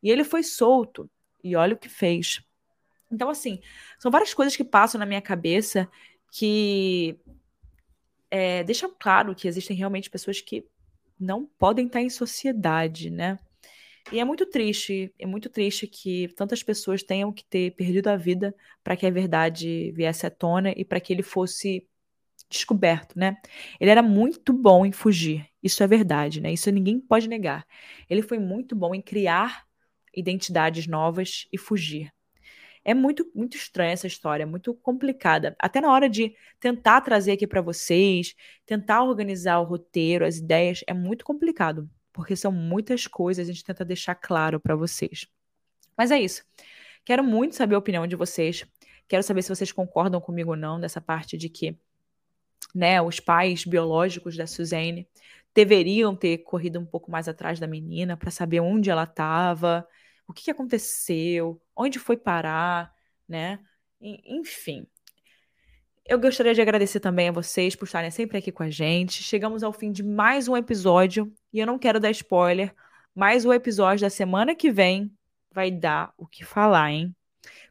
E 0.00 0.08
ele 0.08 0.22
foi 0.22 0.44
solto. 0.44 1.10
E 1.42 1.56
olha 1.56 1.74
o 1.74 1.78
que 1.78 1.88
fez. 1.88 2.42
Então, 3.10 3.30
assim, 3.30 3.60
são 3.98 4.10
várias 4.10 4.34
coisas 4.34 4.56
que 4.56 4.64
passam 4.64 4.98
na 4.98 5.06
minha 5.06 5.22
cabeça 5.22 5.88
que 6.30 7.18
é, 8.30 8.62
deixam 8.64 8.94
claro 8.98 9.34
que 9.34 9.48
existem 9.48 9.76
realmente 9.76 10.10
pessoas 10.10 10.40
que 10.40 10.66
não 11.18 11.46
podem 11.58 11.86
estar 11.86 12.00
em 12.00 12.10
sociedade, 12.10 13.10
né? 13.10 13.38
E 14.12 14.18
é 14.18 14.24
muito 14.24 14.46
triste, 14.46 15.12
é 15.18 15.26
muito 15.26 15.50
triste 15.50 15.86
que 15.86 16.28
tantas 16.28 16.62
pessoas 16.62 17.02
tenham 17.02 17.32
que 17.32 17.44
ter 17.44 17.72
perdido 17.72 18.08
a 18.08 18.16
vida 18.16 18.54
para 18.82 18.96
que 18.96 19.06
a 19.06 19.10
verdade 19.10 19.92
viesse 19.92 20.26
à 20.26 20.30
tona 20.30 20.72
e 20.76 20.84
para 20.84 21.00
que 21.00 21.12
ele 21.12 21.22
fosse 21.22 21.86
descoberto, 22.48 23.18
né? 23.18 23.36
Ele 23.78 23.90
era 23.90 24.02
muito 24.02 24.52
bom 24.52 24.86
em 24.86 24.92
fugir, 24.92 25.46
isso 25.62 25.82
é 25.82 25.86
verdade, 25.86 26.40
né? 26.40 26.52
Isso 26.52 26.70
ninguém 26.70 26.98
pode 26.98 27.28
negar. 27.28 27.66
Ele 28.08 28.22
foi 28.22 28.38
muito 28.38 28.74
bom 28.74 28.94
em 28.94 29.02
criar 29.02 29.67
identidades 30.14 30.86
novas 30.86 31.46
e 31.52 31.58
fugir. 31.58 32.12
É 32.84 32.94
muito, 32.94 33.30
muito 33.34 33.56
estranha 33.56 33.92
essa 33.92 34.06
história, 34.06 34.46
muito 34.46 34.72
complicada. 34.74 35.54
Até 35.58 35.80
na 35.80 35.92
hora 35.92 36.08
de 36.08 36.34
tentar 36.58 37.00
trazer 37.02 37.32
aqui 37.32 37.46
para 37.46 37.60
vocês, 37.60 38.34
tentar 38.64 39.02
organizar 39.02 39.58
o 39.60 39.64
roteiro, 39.64 40.24
as 40.24 40.38
ideias, 40.38 40.82
é 40.86 40.94
muito 40.94 41.24
complicado, 41.24 41.88
porque 42.12 42.34
são 42.34 42.50
muitas 42.50 43.06
coisas, 43.06 43.48
a 43.48 43.52
gente 43.52 43.64
tenta 43.64 43.84
deixar 43.84 44.14
claro 44.14 44.58
para 44.58 44.74
vocês. 44.74 45.26
Mas 45.96 46.10
é 46.10 46.18
isso. 46.18 46.44
Quero 47.04 47.22
muito 47.24 47.56
saber 47.56 47.74
a 47.74 47.78
opinião 47.78 48.06
de 48.06 48.16
vocês. 48.16 48.64
Quero 49.06 49.22
saber 49.22 49.42
se 49.42 49.48
vocês 49.48 49.72
concordam 49.72 50.20
comigo 50.20 50.50
ou 50.50 50.56
não 50.56 50.78
nessa 50.78 51.00
parte 51.00 51.36
de 51.36 51.48
que 51.48 51.76
né, 52.74 53.00
os 53.02 53.20
pais 53.20 53.64
biológicos 53.64 54.36
da 54.36 54.46
Suzanne 54.46 55.08
deveriam 55.54 56.14
ter 56.14 56.38
corrido 56.38 56.78
um 56.78 56.86
pouco 56.86 57.10
mais 57.10 57.28
atrás 57.28 57.58
da 57.58 57.66
menina 57.66 58.16
para 58.16 58.30
saber 58.30 58.60
onde 58.60 58.90
ela 58.90 59.04
estava, 59.04 59.86
o 60.28 60.32
que, 60.34 60.50
aconteceu, 60.50 61.60
onde 61.74 61.98
foi 61.98 62.16
parar, 62.16 62.92
né? 63.26 63.58
Enfim. 63.98 64.86
Eu 66.04 66.20
gostaria 66.20 66.54
de 66.54 66.60
agradecer 66.60 67.00
também 67.00 67.30
a 67.30 67.32
vocês 67.32 67.74
por 67.74 67.86
estarem 67.86 68.10
sempre 68.10 68.36
aqui 68.36 68.52
com 68.52 68.62
a 68.62 68.70
gente. 68.70 69.22
Chegamos 69.22 69.62
ao 69.62 69.72
fim 69.72 69.90
de 69.90 70.02
mais 70.02 70.46
um 70.46 70.56
episódio 70.56 71.32
e 71.52 71.58
eu 71.58 71.66
não 71.66 71.78
quero 71.78 71.98
dar 71.98 72.10
spoiler, 72.10 72.74
mas 73.14 73.46
o 73.46 73.52
episódio 73.52 74.02
da 74.02 74.10
semana 74.10 74.54
que 74.54 74.70
vem 74.70 75.10
vai 75.50 75.70
dar 75.70 76.12
o 76.16 76.26
que 76.26 76.44
falar, 76.44 76.92
hein? 76.92 77.16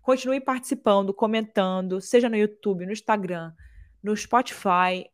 Continue 0.01 0.41
participando, 0.41 1.13
comentando, 1.13 2.01
seja 2.01 2.27
no 2.27 2.35
YouTube, 2.35 2.85
no 2.85 2.91
Instagram, 2.91 3.53
no 4.01 4.17
Spotify, 4.17 5.09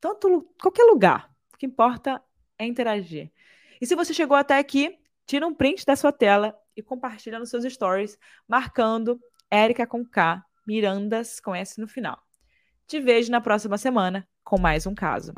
tanto 0.00 0.48
qualquer 0.60 0.84
lugar. 0.84 1.30
O 1.54 1.56
que 1.56 1.66
importa 1.66 2.20
é 2.58 2.66
interagir. 2.66 3.30
E 3.80 3.86
se 3.86 3.94
você 3.94 4.12
chegou 4.12 4.36
até 4.36 4.58
aqui, 4.58 4.98
tira 5.24 5.46
um 5.46 5.54
print 5.54 5.86
da 5.86 5.94
sua 5.94 6.10
tela 6.10 6.56
e 6.76 6.82
compartilha 6.82 7.38
nos 7.38 7.50
seus 7.50 7.64
stories, 7.64 8.18
marcando 8.46 9.20
Érica 9.50 9.86
com 9.86 10.04
K, 10.04 10.42
Mirandas 10.66 11.40
com 11.40 11.54
S 11.54 11.80
no 11.80 11.88
final. 11.88 12.20
Te 12.86 13.00
vejo 13.00 13.30
na 13.30 13.40
próxima 13.40 13.78
semana 13.78 14.26
com 14.44 14.58
mais 14.58 14.86
um 14.86 14.94
caso. 14.94 15.32